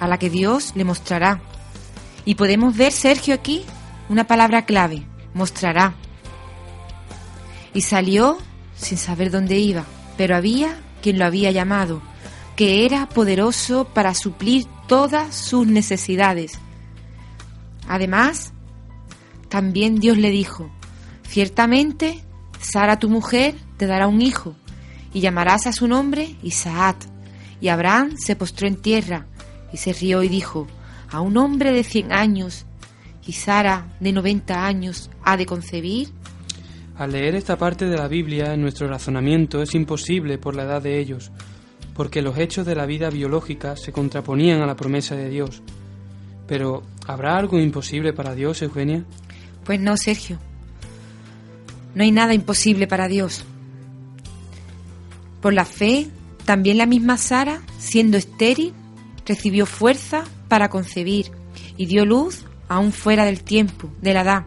a 0.00 0.08
la 0.08 0.18
que 0.18 0.30
Dios 0.30 0.72
le 0.74 0.82
mostrará. 0.82 1.40
Y 2.24 2.34
podemos 2.34 2.76
ver, 2.76 2.90
Sergio, 2.90 3.34
aquí 3.34 3.64
una 4.14 4.28
palabra 4.28 4.64
clave, 4.64 5.04
mostrará. 5.34 5.92
Y 7.74 7.80
salió 7.80 8.38
sin 8.76 8.96
saber 8.96 9.32
dónde 9.32 9.58
iba, 9.58 9.86
pero 10.16 10.36
había 10.36 10.76
quien 11.02 11.18
lo 11.18 11.24
había 11.24 11.50
llamado, 11.50 12.00
que 12.54 12.86
era 12.86 13.08
poderoso 13.08 13.86
para 13.92 14.14
suplir 14.14 14.66
todas 14.86 15.34
sus 15.34 15.66
necesidades. 15.66 16.60
Además, 17.88 18.52
también 19.48 19.98
Dios 19.98 20.16
le 20.16 20.30
dijo, 20.30 20.70
ciertamente 21.26 22.22
Sara 22.60 23.00
tu 23.00 23.08
mujer 23.10 23.56
te 23.78 23.88
dará 23.88 24.06
un 24.06 24.22
hijo, 24.22 24.54
y 25.12 25.22
llamarás 25.22 25.66
a 25.66 25.72
su 25.72 25.88
nombre 25.88 26.36
Isaac. 26.44 26.98
Y 27.60 27.66
Abraham 27.66 28.14
se 28.16 28.36
postró 28.36 28.68
en 28.68 28.76
tierra, 28.76 29.26
y 29.72 29.76
se 29.78 29.92
rió 29.92 30.22
y 30.22 30.28
dijo, 30.28 30.68
a 31.10 31.20
un 31.20 31.36
hombre 31.36 31.72
de 31.72 31.82
cien 31.82 32.12
años, 32.12 32.64
y 33.26 33.32
Sara 33.32 33.96
de 34.00 34.12
noventa 34.12 34.66
años, 34.66 35.10
ha 35.22 35.36
de 35.36 35.46
concebir. 35.46 36.08
Al 36.96 37.12
leer 37.12 37.34
esta 37.34 37.56
parte 37.56 37.86
de 37.86 37.96
la 37.96 38.08
Biblia, 38.08 38.54
en 38.54 38.62
nuestro 38.62 38.86
razonamiento 38.88 39.62
es 39.62 39.74
imposible 39.74 40.38
por 40.38 40.54
la 40.54 40.64
edad 40.64 40.82
de 40.82 41.00
ellos, 41.00 41.32
porque 41.94 42.22
los 42.22 42.38
hechos 42.38 42.66
de 42.66 42.74
la 42.74 42.86
vida 42.86 43.10
biológica 43.10 43.76
se 43.76 43.92
contraponían 43.92 44.60
a 44.62 44.66
la 44.66 44.76
promesa 44.76 45.16
de 45.16 45.28
Dios. 45.28 45.62
Pero, 46.46 46.82
¿habrá 47.06 47.36
algo 47.36 47.58
imposible 47.58 48.12
para 48.12 48.34
Dios, 48.34 48.62
Eugenia? 48.62 49.04
Pues 49.64 49.80
no, 49.80 49.96
Sergio. 49.96 50.38
No 51.94 52.02
hay 52.02 52.12
nada 52.12 52.34
imposible 52.34 52.86
para 52.86 53.08
Dios. 53.08 53.44
Por 55.40 55.54
la 55.54 55.64
fe, 55.64 56.08
también 56.44 56.78
la 56.78 56.86
misma 56.86 57.16
Sara, 57.16 57.62
siendo 57.78 58.16
estéril, 58.16 58.72
recibió 59.26 59.66
fuerza 59.66 60.24
para 60.48 60.68
concebir 60.68 61.30
y 61.76 61.86
dio 61.86 62.04
luz 62.04 62.44
aún 62.68 62.92
fuera 62.92 63.24
del 63.24 63.42
tiempo, 63.42 63.90
de 64.00 64.14
la 64.14 64.22
edad. 64.22 64.46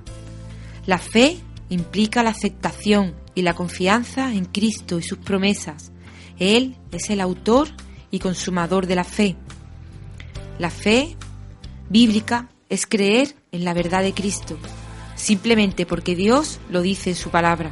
La 0.85 0.97
fe 0.97 1.37
implica 1.69 2.23
la 2.23 2.31
aceptación 2.31 3.15
y 3.35 3.41
la 3.41 3.53
confianza 3.53 4.33
en 4.33 4.45
Cristo 4.45 4.99
y 4.99 5.03
sus 5.03 5.17
promesas. 5.17 5.91
Él 6.39 6.75
es 6.91 7.09
el 7.09 7.21
autor 7.21 7.69
y 8.11 8.19
consumador 8.19 8.87
de 8.87 8.95
la 8.95 9.03
fe. 9.03 9.35
La 10.59 10.69
fe 10.69 11.15
bíblica 11.89 12.49
es 12.69 12.85
creer 12.85 13.35
en 13.51 13.63
la 13.63 13.73
verdad 13.73 14.01
de 14.01 14.13
Cristo, 14.13 14.57
simplemente 15.15 15.85
porque 15.85 16.15
Dios 16.15 16.59
lo 16.69 16.81
dice 16.81 17.11
en 17.11 17.15
su 17.15 17.29
palabra. 17.29 17.71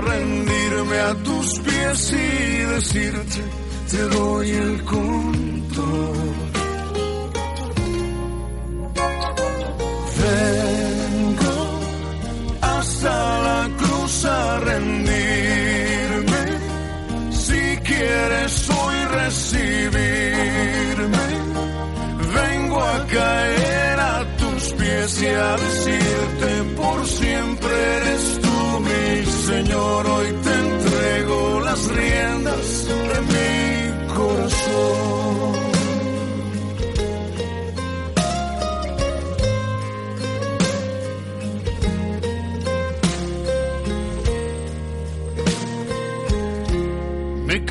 Rendirme 0.00 0.98
a 0.98 1.14
tus 1.22 1.60
pies 1.60 2.12
y 2.12 2.56
decirte, 2.74 3.42
te 3.90 4.02
doy 4.08 4.50
el 4.50 4.84
control. 4.84 6.51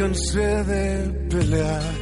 Cansé 0.02 0.64
de 0.64 0.86
pelear 1.30 1.94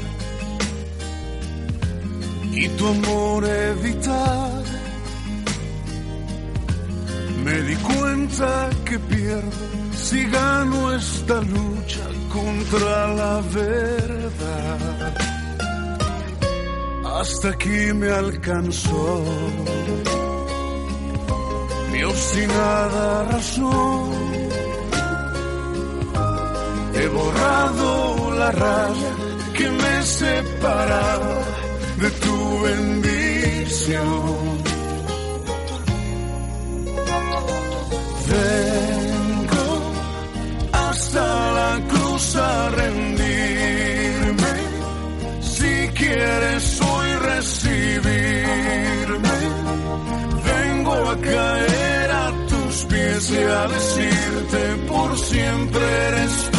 y 2.62 2.68
tu 2.78 2.88
amor 2.88 3.44
evitar. 3.46 4.64
Me 7.44 7.56
di 7.68 7.76
cuenta 7.92 8.70
que 8.86 8.98
pierdo 9.00 9.66
si 10.06 10.20
gano 10.38 10.94
esta 10.94 11.38
lucha 11.42 12.06
contra 12.36 12.96
la 13.20 13.36
verdad. 13.60 15.14
Hasta 17.18 17.50
aquí 17.50 17.82
me 18.02 18.10
alcanzó 18.12 19.24
mi 21.92 22.02
obstinada 22.04 23.24
razón. 23.26 24.29
Borrado 27.14 28.32
la 28.38 28.52
raya 28.52 29.12
que 29.54 29.70
me 29.70 30.04
separaba 30.04 31.36
de 32.02 32.10
tu 32.24 32.62
bendición. 32.62 34.06
Vengo 38.34 39.68
hasta 40.72 41.26
la 41.60 41.72
cruz 41.92 42.36
a 42.36 42.70
rendirme. 42.70 44.54
Si 45.42 45.74
quieres 46.00 46.82
hoy 46.82 47.10
recibirme, 47.32 49.38
vengo 50.52 50.96
empiece 52.90 53.46
a 53.46 53.68
decirte 53.68 54.76
por 54.88 55.18
siempre 55.18 56.08
eres 56.08 56.52
tú 56.52 56.59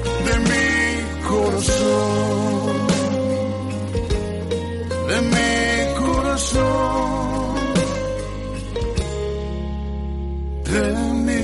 corazón, 1.31 2.87
de 5.07 5.17
mi 5.33 5.53
corazón, 5.99 7.55
de 10.65 10.83
mi 11.25 11.43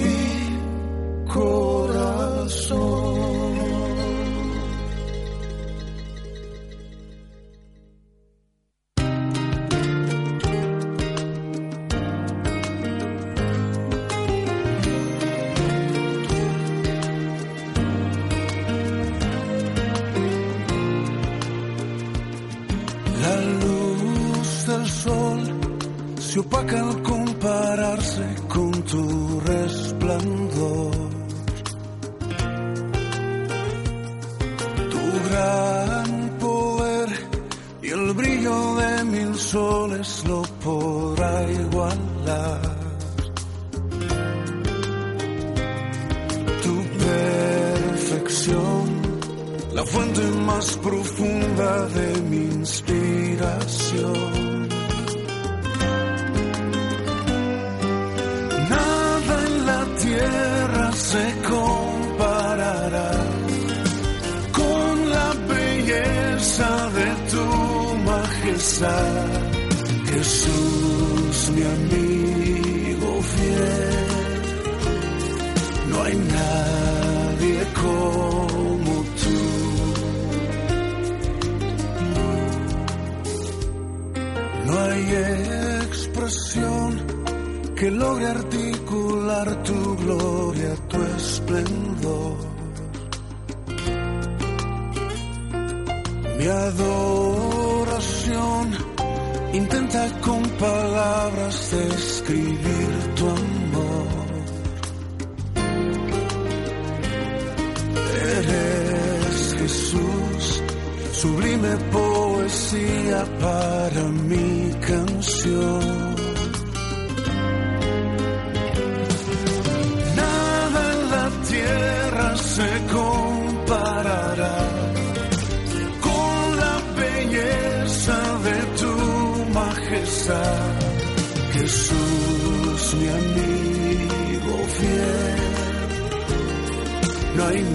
corazón. 1.34 3.07
Se 26.50 27.07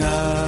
No 0.02 0.41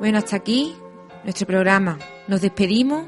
Bueno, 0.00 0.18
hasta 0.18 0.36
aquí 0.36 0.74
nuestro 1.22 1.46
programa. 1.46 1.98
Nos 2.26 2.40
despedimos, 2.40 3.06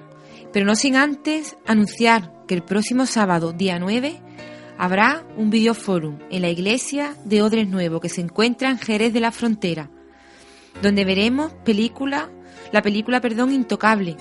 pero 0.53 0.65
no 0.65 0.77
sin 0.77 0.97
antes 0.97 1.57
anunciar 1.67 2.33
que 2.47 2.55
el 2.55 2.63
próximo 2.63 3.07
sábado, 3.07 3.53
día 3.53 3.79
9, 3.79 4.21
habrá 4.79 5.25
un 5.37 5.51
videoforum 5.51 6.19
en 6.31 6.43
la 6.43 6.49
iglesia 6.49 7.17
de 7.25 7.43
Odres 7.43 7.69
Nuevo 7.69 8.01
que 8.01 8.09
se 8.09 8.21
encuentra 8.21 8.71
en 8.71 8.79
Jerez 8.79 9.13
de 9.13 9.21
la 9.21 9.33
Frontera, 9.33 9.91
donde 10.81 11.05
veremos 11.05 11.53
película, 11.65 12.31
la 12.73 12.83
película, 12.83 13.21
perdón, 13.21 13.53
Intocable, 13.53 14.17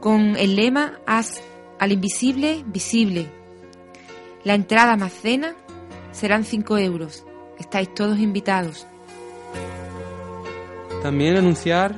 con 0.00 0.36
el 0.36 0.56
lema 0.56 1.00
Haz 1.06 1.42
al 1.78 1.92
invisible 1.92 2.62
visible. 2.66 3.26
La 4.44 4.54
entrada 4.54 4.96
más 4.96 5.12
cena 5.12 5.54
serán 6.12 6.44
5 6.44 6.78
euros. 6.78 7.24
Estáis 7.58 7.92
todos 7.94 8.18
invitados. 8.18 8.86
También 11.02 11.36
anunciar 11.36 11.94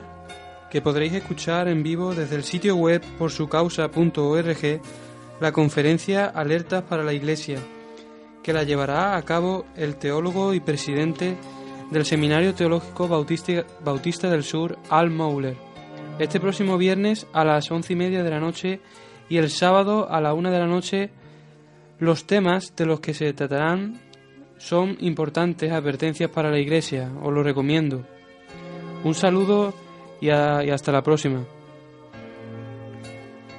que 0.70 0.80
podréis 0.80 1.12
escuchar 1.14 1.66
en 1.66 1.82
vivo 1.82 2.14
desde 2.14 2.36
el 2.36 2.44
sitio 2.44 2.76
web 2.76 3.02
por 3.18 3.32
su 3.32 3.48
causa.org 3.48 4.80
la 5.40 5.52
conferencia 5.52 6.26
Alertas 6.26 6.84
para 6.84 7.02
la 7.02 7.12
Iglesia, 7.12 7.58
que 8.44 8.52
la 8.52 8.62
llevará 8.62 9.16
a 9.16 9.22
cabo 9.22 9.66
el 9.74 9.96
teólogo 9.96 10.54
y 10.54 10.60
presidente 10.60 11.36
del 11.90 12.04
Seminario 12.04 12.54
Teológico 12.54 13.08
Bautista, 13.08 14.30
del 14.30 14.44
Sur, 14.44 14.78
Al 14.88 15.10
Mauler, 15.10 15.56
este 16.20 16.38
próximo 16.38 16.78
viernes 16.78 17.26
a 17.32 17.44
las 17.44 17.70
once 17.72 17.94
y 17.94 17.96
media 17.96 18.22
de 18.22 18.30
la 18.30 18.38
noche 18.38 18.80
y 19.28 19.38
el 19.38 19.50
sábado 19.50 20.08
a 20.10 20.20
la 20.20 20.32
una 20.32 20.52
de 20.52 20.58
la 20.60 20.66
noche. 20.68 21.10
Los 21.98 22.24
temas 22.24 22.74
de 22.76 22.86
los 22.86 23.00
que 23.00 23.14
se 23.14 23.32
tratarán 23.32 24.00
son 24.58 24.96
importantes 25.00 25.72
advertencias 25.72 26.30
para 26.30 26.50
la 26.50 26.60
Iglesia, 26.60 27.10
os 27.20 27.32
lo 27.32 27.42
recomiendo. 27.42 28.06
Un 29.04 29.14
saludo 29.14 29.74
y, 30.20 30.30
a- 30.30 30.60
hasta 30.72 30.92
la 30.92 31.02
próxima. 31.02 31.44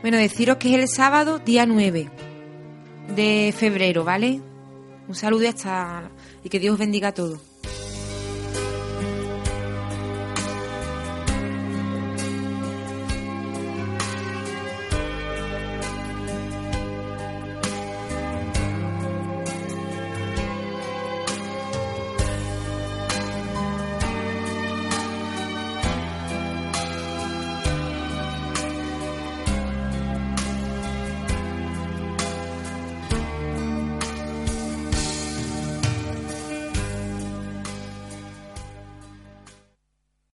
Bueno, 0.02 0.18
deciros 0.18 0.58
que 0.58 0.70
es 0.74 0.80
el 0.82 0.88
sábado, 0.88 1.39
día 1.39 1.66
9 1.66 2.10
de 3.16 3.54
febrero, 3.58 4.04
¿vale? 4.04 4.41
Un 5.08 5.16
saludo 5.16 5.44
y 5.44 5.48
hasta... 5.48 6.10
y 6.44 6.50
que 6.50 6.60
Dios 6.60 6.74
os 6.74 6.80
bendiga 6.80 7.10
a 7.10 7.14
todos. 7.14 7.39